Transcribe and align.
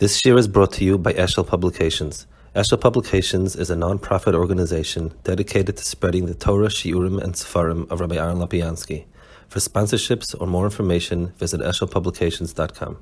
This 0.00 0.24
year 0.24 0.38
is 0.38 0.48
brought 0.48 0.72
to 0.72 0.84
you 0.86 0.96
by 0.96 1.12
Eshel 1.12 1.46
Publications. 1.46 2.26
Eshel 2.56 2.80
Publications 2.80 3.54
is 3.54 3.68
a 3.68 3.76
non-profit 3.76 4.34
organization 4.34 5.12
dedicated 5.24 5.76
to 5.76 5.84
spreading 5.84 6.24
the 6.24 6.32
Torah, 6.32 6.68
Shiurim, 6.68 7.22
and 7.22 7.34
Sefarim 7.34 7.86
of 7.90 8.00
Rabbi 8.00 8.16
Aaron 8.16 8.38
Lopiansky. 8.38 9.04
For 9.48 9.58
sponsorships 9.58 10.34
or 10.40 10.46
more 10.46 10.64
information, 10.64 11.34
visit 11.36 11.60
eshelpublications.com. 11.60 12.96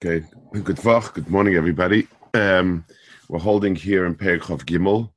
Okay, 0.00 0.24
good 0.52 0.76
vach, 0.76 1.12
good 1.12 1.28
morning, 1.28 1.56
everybody. 1.56 2.06
Um, 2.34 2.84
we're 3.28 3.40
holding 3.40 3.74
here 3.74 4.06
in 4.06 4.14
Perikov 4.14 4.62
Gimel. 4.64 5.10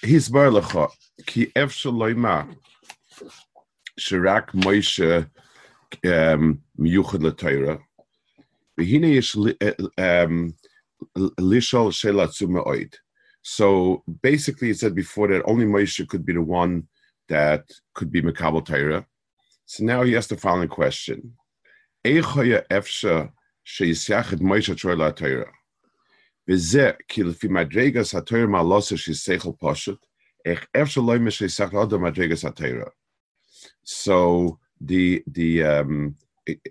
He's 0.00 0.30
barlacha 0.30 0.88
ki 1.26 1.52
efshel 1.54 2.56
shirak 4.00 4.46
Moshe 4.52 5.28
um, 6.06 6.62
miyuchad 6.78 7.22
l'Torah. 7.22 7.82
So 13.43 14.03
basically, 14.21 14.69
it 14.69 14.77
said 14.79 14.95
before 14.95 15.27
that 15.29 15.43
only 15.45 15.65
Moshe 15.65 16.07
could 16.07 16.25
be 16.25 16.33
the 16.33 16.41
one 16.41 16.87
that 17.27 17.63
could 17.93 18.11
be 18.11 18.21
Makabal 18.21 18.65
Torah. 18.65 19.05
So 19.65 19.83
now 19.83 20.03
he 20.03 20.15
asks 20.15 20.29
the 20.29 20.37
following 20.37 20.67
question: 20.67 21.35
Eichaya 22.05 22.67
efsha 22.69 23.31
sheyisyachid 23.65 24.41
Moshe 24.41 24.79
Torah 24.79 25.11
Torah. 25.11 25.51
וזה 26.47 26.91
כי 27.07 27.23
לפי 27.23 27.47
מדרגס 27.47 28.15
התויר 28.15 28.47
מעלוסה 28.47 28.97
שהיא 28.97 29.15
שכל 29.15 29.51
פשוט, 29.59 30.05
איך 30.45 30.65
אפשר 30.81 31.01
לא 31.01 31.15
ימי 31.15 31.31
שיסח 31.31 31.73
לאדם 31.73 32.03
מדרגס 32.03 32.45
התויר. 32.45 32.85
So 33.85 34.57
the 34.81 35.21
the 35.27 35.63
um, 35.63 36.15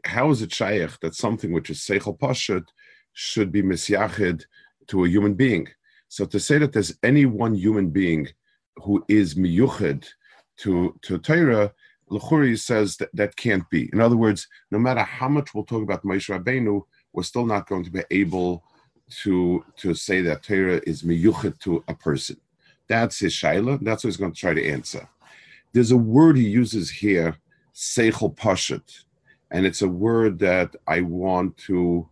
how 0.05 0.29
is 0.31 0.41
it 0.41 0.53
shaykh 0.53 0.99
that 1.01 1.15
something 1.15 1.51
which 1.51 1.69
is 1.69 1.79
seichel 1.79 2.17
pashut 2.17 2.65
should 3.13 3.51
be 3.51 3.61
misyachid 3.61 4.43
to 4.87 5.05
a 5.05 5.09
human 5.09 5.33
being? 5.33 5.67
So 6.07 6.25
to 6.25 6.39
say 6.39 6.57
that 6.59 6.73
there's 6.73 6.97
any 7.03 7.25
one 7.25 7.55
human 7.55 7.89
being 7.89 8.27
who 8.77 9.03
is 9.07 9.35
miyuchid 9.35 10.05
to 10.57 10.97
to 11.01 11.17
Torah, 11.17 11.73
Lechuri 12.09 12.57
says 12.57 12.97
that 12.97 13.09
that 13.13 13.35
can't 13.35 13.67
be. 13.69 13.89
In 13.93 13.99
other 13.99 14.17
words, 14.17 14.47
no 14.71 14.79
matter 14.79 15.01
how 15.01 15.27
much 15.27 15.53
we'll 15.53 15.65
talk 15.65 15.83
about 15.83 16.03
Moshe 16.03 16.29
Rabbeinu, 16.29 16.83
we're 17.13 17.23
still 17.23 17.45
not 17.45 17.67
going 17.67 17.83
to 17.83 17.91
be 17.91 18.03
able 18.11 18.63
to 19.23 19.63
to 19.77 19.93
say 19.93 20.21
that 20.21 20.43
Torah 20.43 20.81
is 20.85 21.03
miyuchid 21.03 21.59
to 21.61 21.83
a 21.87 21.93
person. 21.93 22.37
That's 22.87 23.19
his 23.19 23.33
shaila. 23.33 23.79
That's 23.81 24.03
what 24.03 24.09
he's 24.09 24.17
going 24.17 24.33
to 24.33 24.39
try 24.39 24.53
to 24.53 24.67
answer. 24.67 25.07
There's 25.73 25.91
a 25.91 25.97
word 25.97 26.37
he 26.37 26.47
uses 26.47 26.89
here, 26.89 27.37
seichel 27.73 28.35
pashut, 28.35 29.03
and 29.51 29.65
it's 29.65 29.81
a 29.81 29.87
word 29.87 30.39
that 30.39 30.75
I 30.87 31.01
want 31.01 31.57
to 31.69 32.07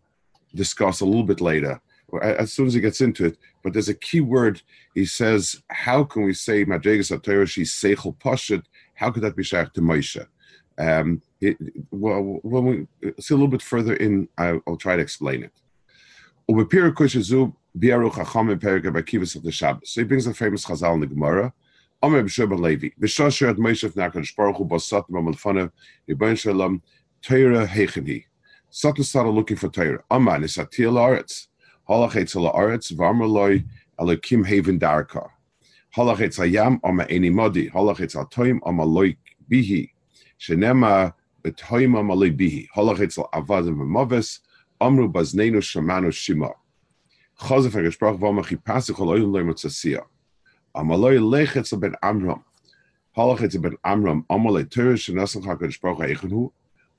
discuss 0.55 1.01
a 1.01 1.05
little 1.05 1.23
bit 1.23 1.41
later, 1.41 1.81
as 2.21 2.53
soon 2.53 2.67
as 2.67 2.73
he 2.73 2.81
gets 2.81 3.01
into 3.01 3.25
it. 3.25 3.37
But 3.63 3.73
there's 3.73 3.89
a 3.89 3.93
key 3.93 4.21
word. 4.21 4.61
He 4.93 5.05
says, 5.05 5.61
"How 5.69 6.03
can 6.03 6.23
we 6.23 6.33
say 6.33 6.65
madregas 6.65 7.21
Torah 7.23 7.47
she's 7.47 7.73
seichel 7.73 8.17
pashut? 8.17 8.63
How 8.95 9.11
could 9.11 9.23
that 9.23 9.35
be 9.35 9.43
shaykh 9.43 9.73
to 9.73 9.81
Moshe?" 9.81 10.25
Um, 10.77 11.21
it, 11.39 11.57
well, 11.91 12.39
when 12.41 12.65
we 12.65 12.87
see 13.19 13.33
a 13.33 13.37
little 13.37 13.47
bit 13.47 13.61
further 13.61 13.95
in, 13.95 14.27
I'll, 14.37 14.61
I'll 14.67 14.77
try 14.77 14.95
to 14.95 15.01
explain 15.01 15.43
it. 15.43 15.51
So 16.47 16.55
he 16.55 16.63
brings 20.03 20.25
the 20.25 20.33
famous 20.33 20.65
Chazal 20.65 20.95
in 20.95 20.99
the 20.99 21.07
Gemara. 21.07 21.53
Omer 22.01 22.23
b'Sheba 22.23 22.59
Levi. 22.59 22.89
B'Shasher 22.99 23.51
at 23.51 23.55
Moshe 23.55 23.89
Nakadosh 23.93 24.35
Baruch 24.35 24.57
Hu 24.57 24.65
Basat 24.65 25.09
Mamalfana 25.09 25.71
Yibon 26.09 26.37
Shalom 26.37 26.81
Torah 27.23 27.65
Heicheni. 27.65 28.25
Satan 28.69 29.03
started 29.05 29.29
looking 29.29 29.55
for 29.55 29.69
Torah. 29.69 30.03
Amar 30.11 30.39
Nisatil 30.39 30.95
Aretz. 30.95 31.47
Halachetz 31.89 32.35
Ala 32.35 32.51
Aretz 32.51 32.91
Varmaloi 32.91 33.65
Elokim 33.97 34.45
Haven 34.45 34.77
Darka. 34.77 35.29
Halachetz 35.95 36.37
Hayam 36.37 36.81
Ama 36.83 37.05
Eni 37.05 37.31
Modi. 37.31 37.69
Halachetz 37.69 38.17
Al 38.17 38.25
Toim 38.25 38.59
Ama 38.65 38.83
Loik 38.85 39.15
Bihi. 39.49 39.91
Shenema 40.37 41.13
B'Toim 41.45 41.97
Ama 41.97 42.13
Loik 42.13 42.37
Bihi. 42.37 42.67
Halachetz 42.75 43.17
Al 43.17 43.29
Avadim 43.41 43.77
V'Moves. 43.77 44.39
Amru 44.81 45.09
Baznenu 45.09 45.61
Shamanu 45.61 46.11
Shima. 46.11 46.49
Chazef 47.39 47.71
HaGeshbrach 47.71 48.19
V'Amachi 48.19 48.61
Pasich 48.61 48.99
Ol 48.99 49.07
Oyin 49.07 49.31
Loim 49.31 49.53
Tzasiya. 49.53 50.01
Amaloi 50.75 51.19
lechetz 51.19 51.79
ben 51.79 51.95
Amram. 52.03 52.43
Halachetz 53.15 53.61
ben 53.61 53.77
Amram. 53.85 54.25
Amaloi 54.29 54.69
Torah 54.69 54.95
shenasan 54.95 55.43
HaKadosh 55.45 55.79
Baruch 55.79 55.99
HaEchenu. 55.99 56.51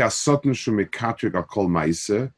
akol 0.00 1.68
ma'ise 1.68 2.32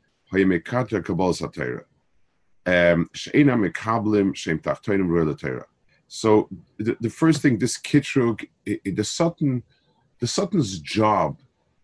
tachtoinim 4.63 5.65
So 6.09 6.49
the, 6.79 6.97
the 7.01 7.11
first 7.11 7.43
thing, 7.43 7.59
this 7.59 7.79
kitrug, 7.79 8.47
the 8.65 9.05
Sutton, 9.05 9.63
the 10.19 10.27
Sutton's 10.27 10.79
job 10.81 11.41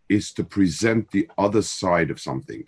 is 0.09 0.33
to 0.33 0.45
present 0.45 1.11
the 1.11 1.29
other 1.39 1.63
side 1.63 2.11
of 2.11 2.21
something. 2.21 2.65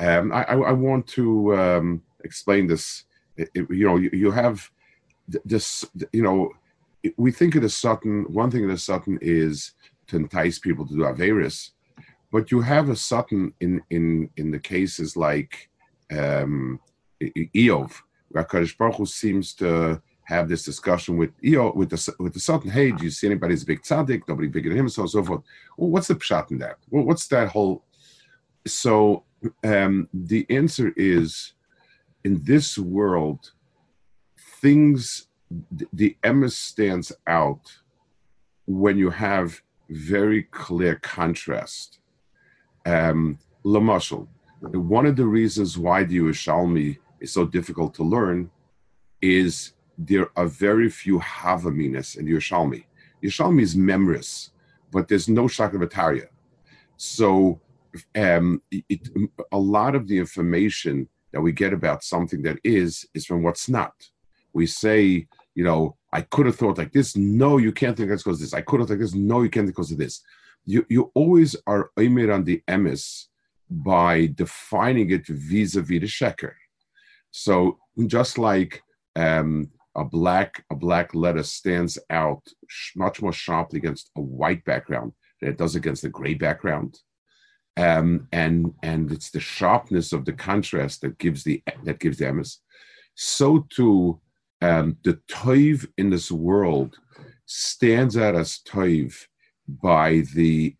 Um, 0.00 0.32
I, 0.32 0.44
I, 0.44 0.72
want 0.72 1.08
to 1.08 1.56
um, 1.56 2.02
explain 2.22 2.68
this. 2.68 3.04
It, 3.36 3.50
you 3.54 3.86
know, 3.86 3.96
you, 3.96 4.10
you, 4.12 4.30
have 4.30 4.70
this. 5.44 5.84
You 6.12 6.22
know, 6.22 6.52
we 7.16 7.32
think 7.32 7.56
of 7.56 7.62
the 7.62 7.68
Sutton. 7.68 8.24
One 8.32 8.50
thing 8.50 8.62
of 8.62 8.70
the 8.70 8.78
Sutton 8.78 9.18
is 9.20 9.72
to 10.06 10.16
entice 10.16 10.60
people 10.60 10.86
to 10.86 10.94
do 10.94 11.00
Averis, 11.00 11.72
but 12.30 12.50
you 12.50 12.60
have 12.60 12.88
a 12.88 12.96
Sutton 12.96 13.52
in 13.60 13.82
in 13.90 14.30
in 14.36 14.50
the 14.50 14.58
cases 14.58 15.16
like 15.16 15.70
um, 16.10 16.80
Eov, 17.20 17.92
where 18.28 18.46
Baruch 18.78 18.96
Hu 18.96 19.06
seems 19.06 19.54
to 19.54 20.00
have 20.24 20.48
this 20.48 20.62
discussion 20.62 21.16
with 21.16 21.30
Eov 21.42 21.74
with 21.74 21.90
the 21.90 22.14
with 22.18 22.34
the 22.34 22.40
Sultan. 22.40 22.70
Hey, 22.70 22.92
do 22.92 23.04
you 23.04 23.10
see 23.10 23.26
anybody's 23.26 23.64
big 23.64 23.82
tzaddik? 23.82 24.22
Nobody 24.28 24.48
bigger 24.48 24.68
than 24.68 24.78
him, 24.78 24.88
so 24.88 25.02
on 25.02 25.04
and 25.04 25.10
so 25.10 25.24
forth. 25.24 25.42
Well, 25.76 25.90
what's 25.90 26.08
the 26.08 26.14
pshat 26.14 26.50
in 26.50 26.58
that? 26.58 26.76
Well, 26.90 27.04
what's 27.04 27.26
that 27.28 27.48
whole? 27.48 27.84
So 28.66 29.24
um, 29.64 30.08
the 30.12 30.46
answer 30.50 30.92
is, 30.96 31.54
in 32.24 32.42
this 32.44 32.76
world, 32.76 33.52
things 34.60 35.28
the 35.92 36.16
emes 36.24 36.52
stands 36.52 37.10
out 37.26 37.78
when 38.66 38.98
you 38.98 39.08
have 39.08 39.62
very 39.88 40.42
clear 40.42 40.96
contrast. 40.96 42.00
Um, 42.88 43.38
Lamashal, 43.64 44.26
one 44.60 45.06
of 45.06 45.16
the 45.16 45.26
reasons 45.26 45.76
why 45.76 46.04
the 46.04 46.18
Yerushalmi 46.18 46.98
is 47.20 47.32
so 47.32 47.44
difficult 47.44 47.92
to 47.94 48.02
learn 48.02 48.50
is 49.20 49.72
there 49.98 50.30
are 50.36 50.46
very 50.46 50.88
few 50.88 51.18
Havaminas 51.18 52.16
in 52.16 52.26
Yerushalmi. 52.26 52.84
Yerushalmi 53.22 53.62
is 53.62 53.76
memorous, 53.76 54.52
but 54.90 55.08
there's 55.08 55.28
no 55.28 55.44
Shakravataria. 55.44 56.28
So 56.96 57.60
um, 58.14 58.62
it, 58.70 59.08
a 59.52 59.58
lot 59.58 59.94
of 59.94 60.08
the 60.08 60.18
information 60.18 61.08
that 61.32 61.40
we 61.40 61.52
get 61.52 61.72
about 61.72 62.04
something 62.04 62.42
that 62.42 62.58
is, 62.64 63.06
is 63.12 63.26
from 63.26 63.42
what's 63.42 63.68
not. 63.68 63.92
We 64.54 64.66
say, 64.66 65.26
you 65.54 65.64
know, 65.64 65.96
I 66.12 66.22
could 66.22 66.46
have 66.46 66.56
thought 66.56 66.78
like 66.78 66.92
this. 66.92 67.16
No, 67.16 67.58
you 67.58 67.72
can't 67.72 67.96
think 67.96 68.08
that's 68.08 68.22
because 68.22 68.38
of 68.38 68.46
this. 68.46 68.54
I 68.54 68.62
could 68.62 68.80
have 68.80 68.88
thought 68.88 68.94
like 68.94 69.02
this. 69.02 69.14
No, 69.14 69.42
you 69.42 69.50
can't 69.50 69.66
because 69.66 69.92
of 69.92 69.98
this. 69.98 70.22
You, 70.72 70.84
you 70.90 71.10
always 71.14 71.56
are 71.66 71.90
aimed 71.98 72.28
on 72.28 72.44
the 72.44 72.62
emes 72.68 73.24
by 73.70 74.14
defining 74.34 75.08
it 75.10 75.26
vis-a-vis 75.26 76.00
the 76.00 76.12
sheker. 76.18 76.52
So 77.30 77.78
just 78.06 78.36
like 78.36 78.82
um, 79.16 79.70
a 79.96 80.04
black 80.04 80.62
a 80.70 80.76
black 80.76 81.14
letter 81.14 81.42
stands 81.42 81.98
out 82.10 82.42
much 82.94 83.22
more 83.22 83.32
sharply 83.32 83.78
against 83.78 84.10
a 84.16 84.20
white 84.20 84.62
background 84.66 85.12
than 85.40 85.50
it 85.50 85.58
does 85.58 85.74
against 85.74 86.04
a 86.04 86.10
gray 86.10 86.34
background. 86.34 86.98
Um, 87.78 88.28
and 88.32 88.74
and 88.82 89.10
it's 89.10 89.30
the 89.30 89.40
sharpness 89.40 90.12
of 90.12 90.26
the 90.26 90.34
contrast 90.48 91.00
that 91.00 91.16
gives 91.18 91.44
the 91.44 91.62
that 91.84 91.98
gives 91.98 92.18
the 92.18 92.26
emes. 92.26 92.58
So 93.14 93.66
too, 93.70 94.20
um, 94.60 94.98
the 95.02 95.18
toiv 95.30 95.86
in 95.96 96.10
this 96.10 96.30
world 96.30 96.98
stands 97.46 98.18
out 98.18 98.36
as 98.36 98.60
toiv 98.68 99.14
by 99.68 100.22
the 100.34 100.74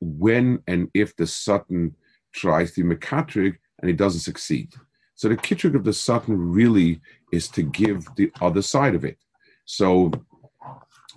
when 0.00 0.62
and 0.66 0.88
if 0.94 1.14
the 1.16 1.26
Sutton 1.26 1.94
tries 2.32 2.72
to 2.74 2.84
mekatrig 2.84 3.56
and 3.80 3.88
he 3.88 3.96
doesn't 3.96 4.20
succeed. 4.20 4.72
So 5.14 5.28
the 5.28 5.36
kitrig 5.36 5.74
of 5.74 5.84
the 5.84 5.92
Satan 5.92 6.52
really 6.52 7.00
is 7.32 7.48
to 7.48 7.62
give 7.62 8.06
the 8.16 8.32
other 8.40 8.62
side 8.62 8.94
of 8.94 9.04
it. 9.04 9.18
So 9.64 10.10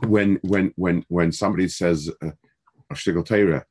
when 0.06 0.40
when 0.42 0.74
when 0.76 1.06
when 1.08 1.32
somebody 1.32 1.68
says 1.68 2.10
uh, 2.22 2.32
a 2.90 3.66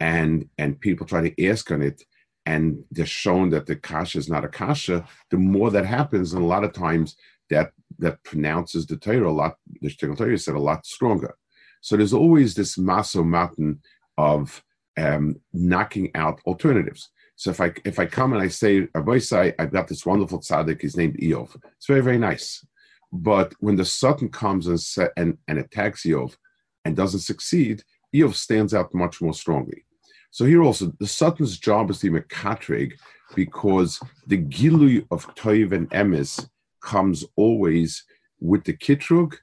and 0.00 0.48
and 0.58 0.80
people 0.80 1.06
try 1.06 1.28
to 1.28 1.46
ask 1.46 1.70
on 1.70 1.82
it, 1.82 2.02
and 2.46 2.82
they're 2.90 3.06
shown 3.06 3.50
that 3.50 3.66
the 3.66 3.76
kasha 3.76 4.18
is 4.18 4.28
not 4.28 4.44
a 4.44 4.48
kasha, 4.48 5.06
the 5.30 5.36
more 5.36 5.70
that 5.70 5.86
happens, 5.86 6.32
and 6.32 6.42
a 6.42 6.46
lot 6.46 6.64
of 6.64 6.72
times 6.72 7.16
that 7.50 7.72
that 7.98 8.22
pronounces 8.22 8.86
the 8.86 8.96
Torah 8.96 9.28
a 9.28 9.30
lot, 9.30 9.56
the 9.80 9.88
shtickle 9.88 10.16
Torah 10.16 10.38
said 10.38 10.54
a 10.54 10.60
lot 10.60 10.86
stronger. 10.86 11.34
So 11.80 11.96
there's 11.96 12.12
always 12.12 12.54
this 12.54 12.78
maso 12.78 13.22
matin 13.22 13.80
of 14.18 14.62
um, 14.96 15.36
knocking 15.52 16.10
out 16.14 16.40
alternatives. 16.46 17.10
So 17.36 17.50
if 17.50 17.60
I 17.60 17.72
if 17.84 17.98
I 17.98 18.06
come 18.06 18.34
and 18.34 18.42
I 18.42 18.48
say, 18.48 18.86
say 19.18 19.54
I've 19.58 19.72
got 19.72 19.88
this 19.88 20.04
wonderful 20.04 20.40
tzaddik, 20.40 20.82
he's 20.82 20.96
named 20.96 21.16
Eov. 21.18 21.56
It's 21.76 21.86
very 21.86 22.02
very 22.02 22.18
nice, 22.18 22.64
but 23.12 23.54
when 23.60 23.76
the 23.76 23.84
Satan 23.84 24.28
comes 24.28 24.66
and 24.66 24.78
and, 25.16 25.38
and 25.48 25.58
attacks 25.58 26.02
Eov 26.02 26.36
and 26.84 26.94
doesn't 26.94 27.20
succeed, 27.20 27.82
Eov 28.14 28.34
stands 28.34 28.74
out 28.74 28.94
much 28.94 29.22
more 29.22 29.32
strongly. 29.32 29.86
So 30.32 30.44
here 30.44 30.62
also, 30.62 30.92
the 31.00 31.06
Satan's 31.06 31.58
job 31.58 31.90
is 31.90 32.00
to 32.00 32.10
be 32.10 32.92
because 33.34 34.00
the 34.26 34.38
gilui 34.38 35.06
of 35.10 35.34
toiv 35.34 35.72
and 35.72 35.88
emes 35.90 36.48
comes 36.82 37.24
always 37.36 38.04
with 38.40 38.64
the 38.64 38.72
kitrug 38.76 39.36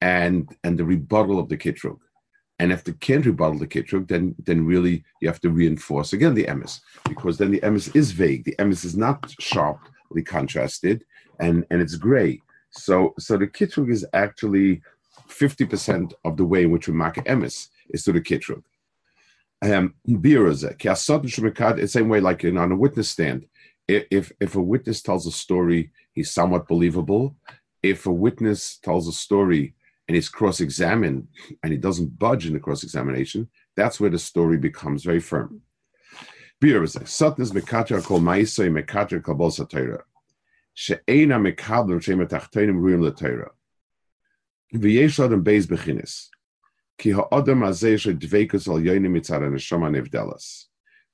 and 0.00 0.54
and 0.64 0.78
the 0.78 0.84
rebuttal 0.84 1.38
of 1.38 1.48
the 1.48 1.56
kitrug. 1.56 1.98
And 2.58 2.72
if 2.72 2.84
they 2.84 2.92
can't 2.92 3.26
rebuttal 3.26 3.58
the 3.58 3.66
kitrug, 3.66 4.08
then 4.08 4.34
then 4.38 4.64
really 4.64 5.04
you 5.20 5.28
have 5.28 5.40
to 5.40 5.50
reinforce 5.50 6.12
again 6.12 6.34
the 6.34 6.44
emes 6.44 6.80
because 7.08 7.38
then 7.38 7.50
the 7.50 7.60
emes 7.60 7.94
is 7.96 8.12
vague. 8.12 8.44
The 8.44 8.56
emes 8.58 8.84
is 8.84 8.96
not 8.96 9.34
sharply 9.40 10.22
contrasted 10.22 11.04
and 11.40 11.66
and 11.70 11.80
it's 11.82 11.96
gray. 11.96 12.40
So 12.70 13.14
so 13.18 13.36
the 13.36 13.46
kitrug 13.46 13.90
is 13.90 14.06
actually 14.12 14.82
50% 15.28 16.12
of 16.24 16.36
the 16.36 16.44
way 16.44 16.64
in 16.64 16.70
which 16.70 16.88
we 16.88 16.94
mark 16.94 17.16
emes 17.16 17.68
is 17.90 18.04
through 18.04 18.14
the 18.14 18.20
kitrug. 18.20 18.62
Um, 19.62 19.94
the 20.04 21.88
same 21.88 22.08
way 22.08 22.20
like 22.20 22.44
in, 22.44 22.58
on 22.58 22.72
a 22.72 22.76
witness 22.76 23.10
stand. 23.10 23.46
If 23.88 24.32
if 24.40 24.54
a 24.54 24.62
witness 24.62 25.02
tells 25.02 25.26
a 25.26 25.32
story, 25.32 25.90
he's 26.12 26.32
somewhat 26.32 26.68
believable. 26.68 27.36
If 27.82 28.06
a 28.06 28.12
witness 28.12 28.78
tells 28.78 29.08
a 29.08 29.12
story 29.12 29.74
and 30.06 30.14
he's 30.14 30.28
cross-examined 30.28 31.26
and 31.62 31.72
he 31.72 31.78
doesn't 31.78 32.18
budge 32.18 32.46
in 32.46 32.52
the 32.52 32.60
cross-examination, 32.60 33.48
that's 33.76 33.98
where 34.00 34.10
the 34.10 34.18
story 34.18 34.58
becomes 34.58 35.04
very 35.04 35.20
firm. 35.20 35.62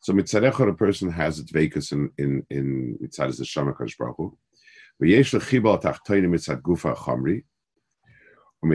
So 0.03 0.15
mitzarecha, 0.15 0.69
a 0.69 0.73
person 0.75 1.11
has 1.11 1.39
a 1.39 1.45
dveikus 1.45 1.93
in 1.93 2.11
in 2.17 2.47
in 2.51 2.99
mitzad 3.03 3.29
neshama 3.29 3.75
kadosh 3.77 3.99
baruch 3.99 4.17
hu. 4.17 4.39
V'yesh 5.03 5.39
lechibal 5.39 5.81
tachtenim 5.83 6.31
mitzad 6.31 6.63
gufa 6.63 6.97
chamri. 6.97 7.45
So 8.63 8.69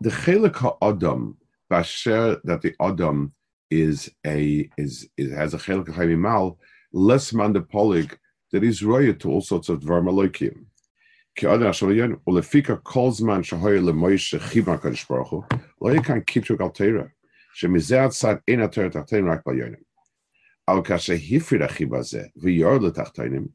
the 0.00 0.10
chelik 0.10 0.56
ha'adam, 0.56 1.36
basher 1.68 2.40
that 2.44 2.62
the 2.62 2.74
adam 2.80 3.34
is 3.70 4.10
a 4.26 4.70
is, 4.78 5.08
is 5.18 5.32
has 5.32 5.52
a 5.52 5.58
chelik 5.58 5.92
ha'imimal, 5.92 6.56
less 6.92 7.32
mandapolig 7.32 8.16
that 8.52 8.64
is 8.64 8.82
royal 8.82 9.12
to 9.12 9.30
all 9.30 9.42
sorts 9.42 9.68
of 9.68 9.80
dvarmalokim. 9.80 10.64
K'adam 11.38 11.66
ha'shavyon 11.66 12.20
ulefika 12.26 12.80
kolzman 12.80 13.42
shahoyer 13.42 13.82
lemoyshe 13.84 14.38
chibna 14.40 14.80
kadosh 14.80 15.06
baruch 15.06 15.28
hu 15.28 15.44
lo 15.80 15.94
yikan 15.94 16.24
kitruk 16.24 16.62
al 16.62 16.70
teira 16.70 17.10
shemizeh 17.60 18.06
atzad 18.06 18.40
ein 18.48 18.60
ateret 18.60 18.94
achtein 18.94 19.26
rak 19.26 19.44
ba'yonim. 19.44 19.84
Al 20.66 20.82
kasher 20.82 21.18
hifrid 21.18 21.60
achiba 21.68 22.00
zeh 22.00 22.30
v'yor 22.42 22.78
letachtoinim 22.80 23.50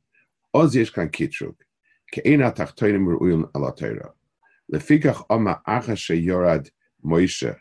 אז 0.54 0.76
יש 0.76 0.90
כאן 0.90 1.08
קיטרוג, 1.08 1.54
כי 2.12 2.20
אין 2.20 2.42
התחתינים 2.42 3.08
ראויים 3.08 3.44
על 3.54 3.62
התרא. 3.68 4.08
לפיכך 4.68 5.22
אומר 5.30 5.52
אחר 5.64 5.94
שיורד 5.94 6.68
מוישה 7.04 7.52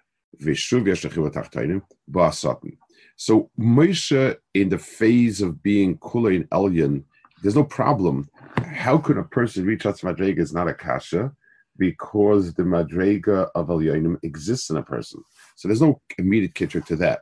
ושוב 0.42 0.88
יש 0.88 1.06
לחיבה 1.06 1.30
תחתינים, 1.30 1.80
בו 2.08 2.26
הסוטן. 2.26 2.70
So 3.18 3.50
Moshe, 3.58 4.36
in 4.54 4.68
the 4.70 4.78
phase 4.78 5.42
of 5.42 5.64
being 5.64 5.98
Kula 5.98 6.36
in 6.36 6.44
Elyon, 6.46 7.04
there's 7.42 7.56
no 7.56 7.64
problem 7.64 8.28
how 8.58 8.98
could 8.98 9.18
a 9.18 9.24
person 9.24 9.66
reach 9.66 9.86
out 9.86 9.98
to 9.98 10.06
Madrega 10.06 10.40
is 10.40 10.54
not 10.54 10.68
a 10.68 10.74
kasha 10.74 11.32
because 11.78 12.54
the 12.54 12.64
Madrega 12.64 13.50
of 13.56 13.68
Elyonim 13.68 14.18
exists 14.24 14.70
in 14.70 14.78
a 14.78 14.84
person. 14.84 15.22
So 15.56 15.68
there's 15.68 15.82
no 15.82 16.02
immediate 16.18 16.54
kitcher 16.54 16.86
to 16.86 16.96
that. 16.98 17.22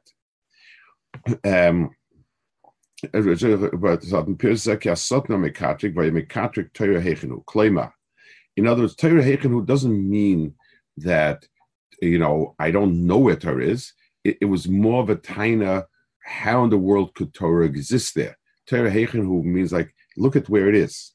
Um, 1.44 1.92
in 3.03 3.11
other 8.67 8.83
words, 8.83 8.97
Torah 8.97 9.23
Hechenu 9.23 9.65
doesn't 9.65 10.11
mean 10.11 10.55
that, 10.97 11.47
you 12.03 12.19
know, 12.19 12.57
I 12.59 12.73
don't 12.73 13.07
know 13.07 13.19
where 13.19 13.37
Torah 13.37 13.65
is. 13.65 13.93
It, 14.25 14.39
it 14.41 14.45
was 14.47 14.69
more 14.69 15.01
of 15.01 15.11
a 15.11 15.17
taina, 15.17 15.85
how 16.25 16.65
in 16.65 16.71
the 16.71 16.79
world 16.79 17.15
could 17.15 17.33
Torah 17.33 17.67
exist 17.67 18.17
there? 18.17 18.37
Torah 18.67 18.91
Hechenu 18.91 19.45
means 19.45 19.73
like, 19.73 19.95
look 20.17 20.35
at 20.35 20.49
where 20.49 20.69
it 20.69 20.75
is. 20.75 21.13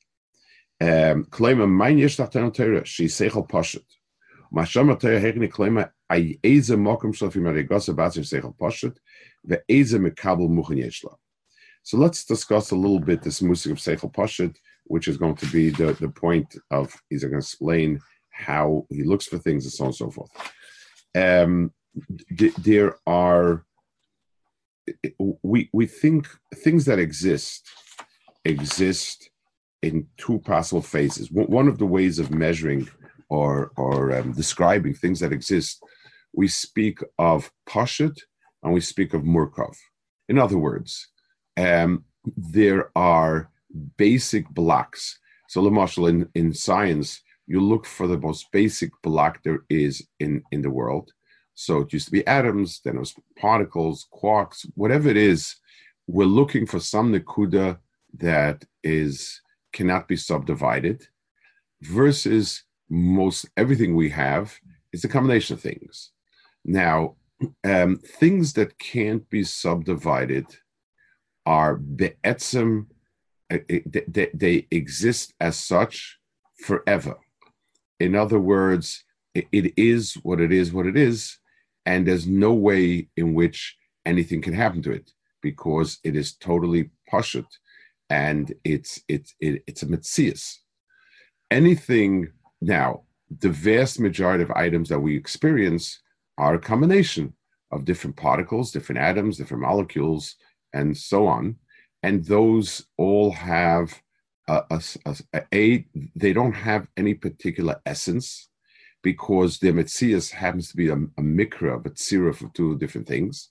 Um, 0.80 1.26
kleima 1.26 1.70
mein 1.70 1.98
yesh 1.98 2.16
tachtenu 2.16 2.54
Torah, 2.54 2.86
she 2.86 3.06
seichel 3.06 3.48
pashut. 3.50 3.84
Mashama 4.54 4.98
Torah 4.98 5.20
hechni 5.20 5.52
kleima 5.52 5.92
ay 6.10 6.40
eze 6.44 6.78
mokum 6.78 7.14
shlofi 7.14 7.42
marigosa 7.42 7.94
batzir 7.94 8.24
seichel 8.24 8.56
pashut, 8.56 8.96
ve 9.44 9.58
eze 9.68 9.96
mekabel 9.96 10.50
muchen 10.50 10.78
yeshla. 10.78 11.16
So 11.84 11.98
let's 11.98 12.24
discuss 12.24 12.72
a 12.72 12.76
little 12.76 13.00
bit 13.00 13.22
this 13.22 13.42
musik 13.42 13.74
of 13.74 13.78
seichel 13.78 14.14
pashut, 14.14 14.56
which 14.86 15.08
is 15.08 15.18
going 15.18 15.36
to 15.36 15.46
be 15.48 15.70
the, 15.70 15.94
the 15.94 16.10
point 16.10 16.56
of, 16.72 16.94
he's 17.10 17.24
going 17.24 17.34
to 17.34 17.38
explain 17.40 18.00
how 18.32 18.86
he 18.90 19.04
looks 19.04 19.28
for 19.28 19.38
things 19.38 19.66
and 19.66 19.74
so 19.74 19.84
on 19.84 19.88
and 19.90 19.96
so 19.96 20.10
forth. 20.10 20.32
Um, 21.16 21.72
there 22.58 22.96
are, 23.06 23.66
we, 25.44 25.70
we 25.74 25.86
think 25.86 26.28
things 26.56 26.86
that 26.86 27.00
exist, 27.00 27.68
exist 28.46 29.30
in 29.82 30.08
two 30.18 30.40
possible 30.40 30.82
phases. 30.82 31.30
One 31.32 31.68
of 31.68 31.78
the 31.78 31.86
ways 31.86 32.18
of 32.18 32.32
measuring 32.32 32.90
or, 33.30 33.72
or 33.76 34.18
um, 34.18 34.32
describing 34.32 34.94
things 34.94 35.20
that 35.20 35.34
exist, 35.34 35.84
we 36.34 36.48
speak 36.48 37.00
of 37.20 37.52
Pashut 37.68 38.18
and 38.64 38.74
we 38.74 38.80
speak 38.80 39.14
of 39.14 39.24
Murkov. 39.24 39.76
In 40.30 40.40
other 40.40 40.58
words, 40.58 41.10
um, 41.58 42.04
there 42.38 42.92
are 42.96 43.50
basic 43.98 44.48
blocks. 44.50 45.20
So, 45.48 45.62
Lamashal, 45.62 46.10
in, 46.10 46.30
in 46.36 46.54
science, 46.54 47.22
you 47.48 47.60
look 47.60 47.86
for 47.86 48.08
the 48.08 48.18
most 48.18 48.52
basic 48.52 48.92
block 49.02 49.44
there 49.44 49.64
is 49.70 50.06
in, 50.20 50.44
in 50.52 50.62
the 50.62 50.70
world. 50.70 51.12
So 51.56 51.82
it 51.82 51.94
used 51.94 52.06
to 52.06 52.12
be 52.12 52.26
atoms, 52.26 52.82
then 52.84 52.96
it 52.96 53.00
was 53.00 53.16
particles, 53.38 54.08
quarks, 54.14 54.66
whatever 54.76 55.10
it 55.10 55.18
is. 55.18 55.56
We're 56.08 56.26
looking 56.26 56.66
for 56.66 56.80
some 56.80 57.14
Nakuda 57.14 57.78
that 58.18 58.66
is 58.84 59.42
cannot 59.72 60.08
be 60.08 60.16
subdivided 60.16 61.08
versus 61.82 62.64
most 62.90 63.50
everything 63.58 63.96
we 63.96 64.10
have 64.10 64.54
is 64.92 65.04
a 65.04 65.10
combination 65.10 65.56
of 65.56 65.62
things. 65.62 66.12
Now, 66.64 67.16
um, 67.64 67.98
things 67.98 68.54
that 68.54 68.78
can't 68.78 69.28
be 69.30 69.44
subdivided 69.44 70.46
are 71.46 71.76
be'etzem, 71.76 72.88
uh, 73.52 73.58
they, 73.68 74.30
they 74.34 74.68
exist 74.72 75.34
as 75.40 75.58
such 75.58 76.20
forever. 76.66 77.18
In 78.00 78.16
other 78.16 78.40
words, 78.40 79.04
it 79.36 79.74
is 79.78 80.14
what 80.24 80.40
it 80.40 80.52
is, 80.52 80.72
what 80.72 80.86
it 80.86 80.96
is, 80.96 81.38
and 81.86 82.08
there's 82.08 82.28
no 82.28 82.54
way 82.54 83.08
in 83.18 83.34
which 83.34 83.76
anything 84.06 84.42
can 84.42 84.54
happen 84.54 84.82
to 84.84 84.92
it 84.92 85.12
because 85.42 86.00
it 86.04 86.16
is 86.16 86.36
totally 86.36 86.92
pashut 87.12 87.46
and 88.10 88.54
it's 88.64 89.02
it's 89.08 89.34
it, 89.40 89.64
it's 89.68 89.84
a 89.84 89.88
mitzias. 89.88 90.58
Anything 91.50 92.32
now, 92.62 93.04
the 93.40 93.50
vast 93.50 94.00
majority 94.00 94.44
of 94.44 94.52
items 94.52 94.90
that 94.90 95.00
we 95.00 95.16
experience 95.16 96.00
are 96.38 96.56
a 96.56 96.60
combination 96.60 97.34
of 97.72 97.86
different 97.86 98.16
particles, 98.16 98.72
different 98.72 99.02
atoms, 99.02 99.38
different 99.38 99.64
molecules, 99.64 100.36
and 100.74 100.98
so 100.98 101.28
on. 101.28 101.58
And 102.02 102.26
those 102.26 102.86
all 102.98 103.32
have 103.32 104.02
a, 104.48 104.64
a, 105.06 105.16
a, 105.54 105.86
they 106.16 106.34
don't 106.34 106.54
have 106.54 106.88
any 106.98 107.14
particular 107.14 107.82
essence. 107.86 108.50
because 109.04 109.60
the 109.60 109.68
Metzias 109.72 110.32
happens 110.32 110.70
to 110.70 110.78
be 110.78 110.88
a, 110.90 110.94
a 110.96 111.22
mikra, 111.22 111.82
but 111.84 111.96
tzira 111.96 112.34
for 112.34 112.50
two 112.54 112.78
different 112.78 113.08
things, 113.08 113.50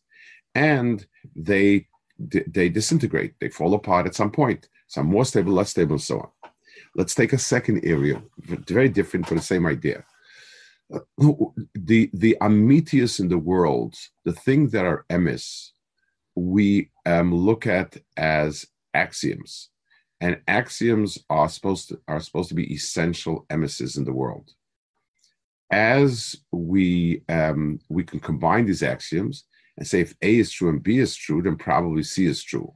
and 0.55 1.07
they 1.37 1.87
they 2.19 2.69
disintegrate, 2.69 3.35
they 3.41 3.49
fall 3.49 3.75
apart 3.75 4.07
at 4.07 4.15
some 4.15 4.31
point. 4.31 4.69
Some 4.89 5.07
more 5.07 5.25
stable, 5.25 5.55
less 5.55 5.71
stable, 5.71 5.95
and 5.95 6.03
so 6.03 6.21
on. 6.21 6.29
Let's 6.95 7.15
take 7.15 7.33
a 7.33 7.39
second 7.39 7.85
area, 7.85 8.23
very 8.39 8.89
different, 8.89 9.29
but 9.29 9.37
the 9.37 9.43
same 9.43 9.67
idea. 9.67 10.05
Uh, 10.93 11.01
the 11.75 12.11
the 12.13 12.37
amitius 12.41 13.19
in 13.21 13.29
the 13.29 13.39
world, 13.39 13.95
the 14.25 14.33
things 14.33 14.73
that 14.73 14.85
are 14.85 15.05
emis, 15.11 15.72
we 16.35 16.91
um, 17.07 17.35
look 17.35 17.67
at 17.67 17.97
as 18.17 18.67
axioms, 18.95 19.71
and 20.21 20.41
axioms 20.49 21.19
are 21.29 21.49
supposed 21.49 21.89
to 21.89 22.01
are 22.09 22.21
supposed 22.21 22.49
to 22.49 22.55
be 22.55 22.73
essential 22.73 23.47
emisses 23.51 23.97
in 23.97 24.05
the 24.05 24.13
world. 24.13 24.51
As 25.71 26.37
we 26.51 27.23
um, 27.29 27.81
we 27.89 28.05
can 28.05 28.21
combine 28.21 28.67
these 28.67 28.83
axioms 28.83 29.45
and 29.77 29.87
say 29.87 30.01
if 30.01 30.15
A 30.23 30.39
is 30.39 30.51
true 30.53 30.69
and 30.69 30.83
B 30.83 30.99
is 30.99 31.17
true, 31.17 31.43
then 31.43 31.57
probably 31.57 32.03
C 32.03 32.27
is 32.27 32.43
true, 32.43 32.73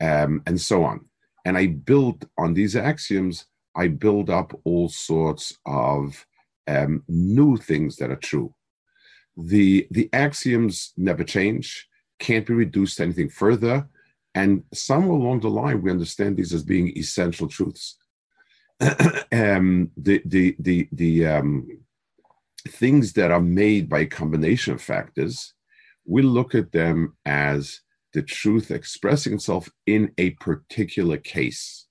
um, 0.00 0.42
and 0.46 0.60
so 0.60 0.84
on. 0.84 1.06
And 1.44 1.56
I 1.56 1.66
build 1.66 2.28
on 2.38 2.54
these 2.54 2.76
axioms. 2.76 3.46
I 3.74 3.88
build 3.88 4.30
up 4.30 4.58
all 4.64 4.88
sorts 4.88 5.56
of 5.66 6.26
um, 6.66 7.02
new 7.08 7.56
things 7.56 7.96
that 7.96 8.10
are 8.10 8.16
true. 8.16 8.54
The 9.36 9.86
the 9.90 10.08
axioms 10.12 10.92
never 10.96 11.22
change 11.22 11.86
can't 12.18 12.46
be 12.46 12.54
reduced 12.54 12.96
to 12.98 13.04
anything 13.04 13.28
further. 13.28 13.88
And 14.34 14.64
somewhere 14.74 15.16
along 15.16 15.40
the 15.40 15.48
line, 15.48 15.82
we 15.82 15.90
understand 15.90 16.36
these 16.36 16.52
as 16.52 16.62
being 16.62 16.96
essential 16.96 17.48
truths. 17.48 17.96
um, 19.32 19.90
the 19.96 20.20
the 20.26 20.54
the 20.58 20.88
the 20.92 21.26
um, 21.26 21.66
things 22.68 23.14
that 23.14 23.30
are 23.30 23.40
made 23.40 23.88
by 23.88 24.00
a 24.00 24.06
combination 24.06 24.74
of 24.74 24.82
factors, 24.82 25.54
we 26.04 26.22
look 26.22 26.54
at 26.54 26.72
them 26.72 27.16
as 27.24 27.80
the 28.12 28.22
truth 28.22 28.70
expressing 28.70 29.34
itself 29.34 29.68
in 29.86 30.12
a 30.18 30.30
particular 30.30 31.16
case. 31.16 31.86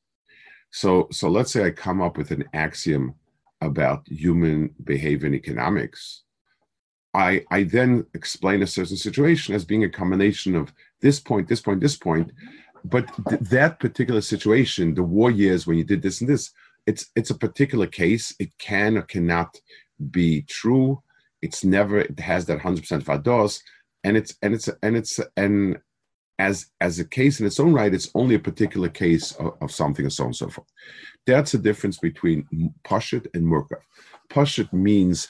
So, 0.72 1.08
so 1.12 1.30
let's 1.30 1.54
say 1.54 1.64
I 1.64 1.72
come 1.72 2.02
up 2.02 2.18
with 2.18 2.32
an 2.32 2.44
axiom 2.54 3.16
about 3.62 4.08
human 4.08 4.76
behavior 4.84 5.28
in 5.28 5.34
economics, 5.34 6.24
I, 7.16 7.46
I 7.50 7.64
then 7.64 8.06
explain 8.14 8.62
a 8.62 8.68
certain 8.68 8.98
situation 8.98 9.56
as 9.56 9.64
being 9.64 9.86
a 9.86 9.90
combination 9.90 10.56
of 10.56 10.74
this 11.02 11.20
point, 11.20 11.48
this 11.48 11.62
point, 11.62 11.80
this 11.80 11.96
point. 11.96 12.28
Mm-hmm. 12.28 12.90
But 12.90 13.10
th- 13.30 13.42
that 13.42 13.80
particular 13.80 14.22
situation, 14.22 14.94
the 14.94 15.04
war 15.04 15.32
years 15.32 15.66
when 15.66 15.78
you 15.78 15.84
did 15.84 16.02
this 16.02 16.22
and 16.22 16.30
this, 16.30 16.52
it's 16.86 17.08
it's 17.16 17.32
a 17.32 17.38
particular 17.38 17.88
case. 17.88 18.36
It 18.38 18.52
can 18.60 18.98
or 18.98 19.02
cannot 19.02 19.60
be 20.12 20.44
true. 20.44 21.02
It's 21.42 21.64
never. 21.64 22.00
It 22.00 22.20
has 22.20 22.46
that 22.46 22.62
hundred 22.62 22.82
percent 22.82 23.06
vados, 23.06 23.60
and 24.04 24.16
it's 24.16 24.36
and 24.44 24.54
it's 24.54 24.70
and 24.84 24.96
it's 24.96 25.20
and 25.36 25.80
as 26.38 26.68
as 26.82 27.00
a 27.00 27.06
case 27.06 27.40
in 27.40 27.48
its 27.48 27.60
own 27.60 27.74
right, 27.74 27.94
it's 27.94 28.12
only 28.14 28.36
a 28.36 28.40
particular 28.40 28.90
case 28.90 29.32
of, 29.38 29.54
of 29.62 29.72
something 29.72 30.06
and 30.06 30.14
so 30.14 30.26
on 30.26 30.28
and 30.28 30.36
so 30.36 30.50
forth. 30.50 30.68
That's 31.26 31.54
the 31.54 31.58
difference 31.58 31.98
between 31.98 32.72
pashut 32.84 33.26
and 33.34 33.46
murkav. 33.46 33.82
Pashut 34.30 34.72
means 34.74 35.30